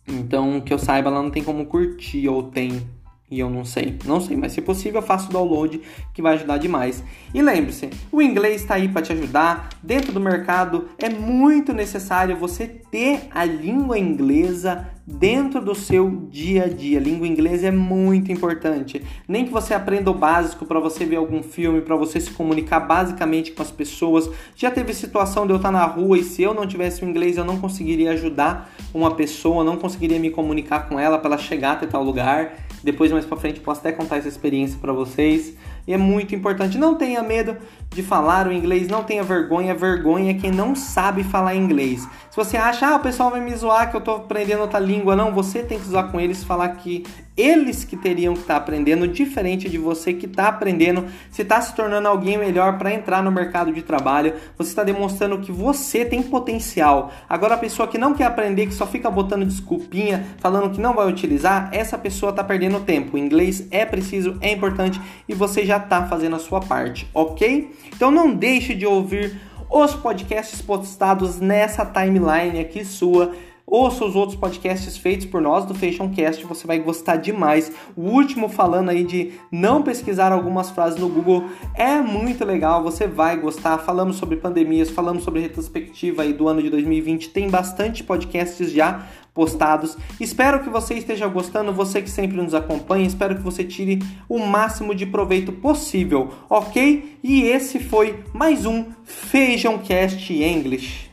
Então, 0.07 0.61
que 0.61 0.71
eu 0.71 0.79
saiba, 0.79 1.09
lá 1.09 1.21
não 1.21 1.31
tem 1.31 1.43
como 1.43 1.65
curtir 1.65 2.29
ou 2.29 2.43
tem 2.43 2.87
e 3.29 3.41
eu 3.41 3.49
não 3.49 3.65
sei, 3.65 3.97
não 4.05 4.21
sei, 4.21 4.37
mas 4.37 4.53
se 4.53 4.61
possível, 4.61 5.01
faça 5.01 5.29
o 5.29 5.33
download 5.33 5.81
que 6.13 6.21
vai 6.21 6.35
ajudar 6.35 6.57
demais. 6.57 7.03
E 7.33 7.41
lembre-se, 7.41 7.89
o 8.09 8.21
inglês 8.21 8.61
está 8.61 8.75
aí 8.75 8.87
para 8.87 9.01
te 9.01 9.11
ajudar. 9.11 9.67
Dentro 9.83 10.13
do 10.13 10.19
mercado 10.19 10.87
é 10.97 11.09
muito 11.09 11.73
necessário 11.73 12.37
você 12.37 12.67
ter 12.67 13.27
a 13.31 13.43
língua 13.43 13.99
inglesa 13.99 14.87
dentro 15.05 15.61
do 15.61 15.75
seu 15.75 16.09
dia 16.29 16.65
a 16.65 16.67
dia. 16.69 17.01
Língua 17.01 17.27
inglesa 17.27 17.67
é 17.67 17.71
muito 17.71 18.31
importante. 18.31 19.03
Nem 19.27 19.45
que 19.45 19.51
você 19.51 19.73
aprenda 19.73 20.09
o 20.09 20.13
básico 20.13 20.65
para 20.65 20.79
você 20.79 21.05
ver 21.05 21.17
algum 21.17 21.43
filme, 21.43 21.81
para 21.81 21.97
você 21.97 22.21
se 22.21 22.31
comunicar 22.31 22.79
basicamente 22.79 23.51
com 23.51 23.61
as 23.61 23.71
pessoas. 23.71 24.29
Já 24.55 24.71
teve 24.71 24.93
situação 24.93 25.45
de 25.45 25.51
eu 25.51 25.57
estar 25.57 25.71
na 25.71 25.83
rua 25.85 26.17
e 26.17 26.23
se 26.23 26.43
eu 26.43 26.53
não 26.53 26.65
tivesse 26.65 27.03
o 27.03 27.09
inglês 27.09 27.37
eu 27.37 27.45
não 27.45 27.59
conseguiria 27.59 28.11
ajudar 28.11 28.73
uma 28.93 29.15
pessoa, 29.15 29.65
não 29.65 29.75
conseguiria 29.75 30.19
me 30.19 30.29
comunicar 30.29 30.87
com 30.87 30.97
ela 30.97 31.17
para 31.17 31.31
ela 31.33 31.37
chegar 31.37 31.73
até 31.73 31.85
tal 31.85 32.03
lugar. 32.03 32.66
Depois, 32.83 33.11
mais 33.11 33.25
para 33.25 33.37
frente, 33.37 33.59
posso 33.59 33.79
até 33.79 33.91
contar 33.91 34.17
essa 34.17 34.27
experiência 34.27 34.77
para 34.79 34.93
vocês. 34.93 35.53
E 35.87 35.93
é 35.93 35.97
muito 35.97 36.35
importante. 36.35 36.77
Não 36.77 36.95
tenha 36.95 37.21
medo 37.23 37.57
de 37.89 38.03
falar 38.03 38.47
o 38.47 38.51
inglês, 38.51 38.87
não 38.87 39.03
tenha 39.03 39.23
vergonha. 39.23 39.73
Vergonha 39.73 40.31
é 40.31 40.33
quem 40.33 40.51
não 40.51 40.75
sabe 40.75 41.23
falar 41.23 41.55
inglês. 41.55 42.07
Se 42.29 42.35
você 42.35 42.57
acha, 42.57 42.87
ah, 42.87 42.95
o 42.97 42.99
pessoal 42.99 43.31
vai 43.31 43.39
me 43.39 43.55
zoar 43.55 43.89
que 43.89 43.97
eu 43.97 44.01
tô 44.01 44.11
aprendendo 44.11 44.61
outra 44.61 44.79
língua, 44.79 45.15
não, 45.15 45.33
você 45.33 45.63
tem 45.63 45.79
que 45.79 45.87
zoar 45.87 46.11
com 46.11 46.19
eles, 46.19 46.43
falar 46.43 46.69
que 46.69 47.03
eles 47.37 47.83
que 47.83 47.95
teriam 47.95 48.33
que 48.33 48.41
estar 48.41 48.55
tá 48.55 48.59
aprendendo, 48.59 49.07
diferente 49.07 49.69
de 49.69 49.77
você 49.77 50.11
que 50.13 50.25
está 50.25 50.47
aprendendo, 50.47 51.05
se 51.29 51.43
está 51.43 51.61
se 51.61 51.75
tornando 51.75 52.07
alguém 52.07 52.37
melhor 52.37 52.77
para 52.77 52.91
entrar 52.91 53.21
no 53.21 53.31
mercado 53.31 53.71
de 53.71 53.83
trabalho, 53.83 54.33
você 54.57 54.71
está 54.71 54.83
demonstrando 54.83 55.37
que 55.37 55.51
você 55.51 56.03
tem 56.03 56.23
potencial. 56.23 57.11
Agora, 57.29 57.53
a 57.53 57.57
pessoa 57.57 57.87
que 57.87 57.97
não 57.97 58.13
quer 58.13 58.25
aprender, 58.25 58.65
que 58.65 58.73
só 58.73 58.87
fica 58.87 59.09
botando 59.09 59.45
desculpinha, 59.45 60.25
falando 60.39 60.71
que 60.73 60.81
não 60.81 60.95
vai 60.95 61.07
utilizar, 61.07 61.69
essa 61.71 61.97
pessoa 61.97 62.31
está 62.31 62.43
perdendo 62.43 62.79
tempo. 62.79 63.15
O 63.15 63.19
inglês 63.19 63.67
é 63.69 63.85
preciso, 63.85 64.37
é 64.41 64.51
importante 64.51 64.99
e 65.27 65.33
você 65.33 65.65
já 65.65 65.77
está 65.77 66.07
fazendo 66.07 66.35
a 66.35 66.39
sua 66.39 66.59
parte, 66.59 67.07
ok? 67.13 67.71
Então 67.95 68.09
não 68.09 68.33
deixe 68.33 68.73
de 68.73 68.85
ouvir 68.85 69.39
os 69.69 69.93
podcasts 69.93 70.61
postados 70.61 71.39
nessa 71.39 71.85
timeline 71.85 72.59
aqui 72.59 72.85
sua 72.85 73.33
Ouça 73.69 74.05
os 74.05 74.15
outros 74.15 74.39
podcasts 74.39 74.95
feitos 74.95 75.25
por 75.25 75.41
nós 75.41 75.65
do 75.65 75.75
Fashioncast, 75.75 76.45
você 76.45 76.65
vai 76.65 76.79
gostar 76.79 77.17
demais. 77.17 77.69
O 77.97 78.03
último 78.03 78.47
falando 78.47 78.87
aí 78.87 79.03
de 79.03 79.33
não 79.51 79.83
pesquisar 79.83 80.31
algumas 80.31 80.69
frases 80.69 80.97
no 80.97 81.09
Google 81.09 81.43
é 81.75 81.99
muito 81.99 82.45
legal, 82.45 82.81
você 82.81 83.05
vai 83.07 83.35
gostar. 83.35 83.77
Falamos 83.79 84.15
sobre 84.15 84.37
pandemias, 84.37 84.89
falamos 84.89 85.25
sobre 85.25 85.41
retrospectiva 85.41 86.21
aí 86.21 86.31
do 86.31 86.47
ano 86.47 86.61
de 86.61 86.69
2020, 86.69 87.27
tem 87.31 87.49
bastante 87.49 88.05
podcasts 88.05 88.71
já 88.71 89.05
postados. 89.33 89.97
Espero 90.17 90.63
que 90.63 90.69
você 90.69 90.93
esteja 90.93 91.27
gostando, 91.27 91.73
você 91.73 92.01
que 92.01 92.09
sempre 92.09 92.37
nos 92.37 92.53
acompanha, 92.53 93.05
espero 93.05 93.35
que 93.35 93.43
você 93.43 93.65
tire 93.65 94.01
o 94.29 94.39
máximo 94.39 94.95
de 94.95 95.05
proveito 95.05 95.51
possível, 95.51 96.29
ok? 96.49 97.17
E 97.21 97.41
esse 97.41 97.81
foi 97.81 98.23
mais 98.33 98.65
um 98.65 98.85
Feijão 99.03 99.77
Cast 99.77 100.33
English. 100.33 101.06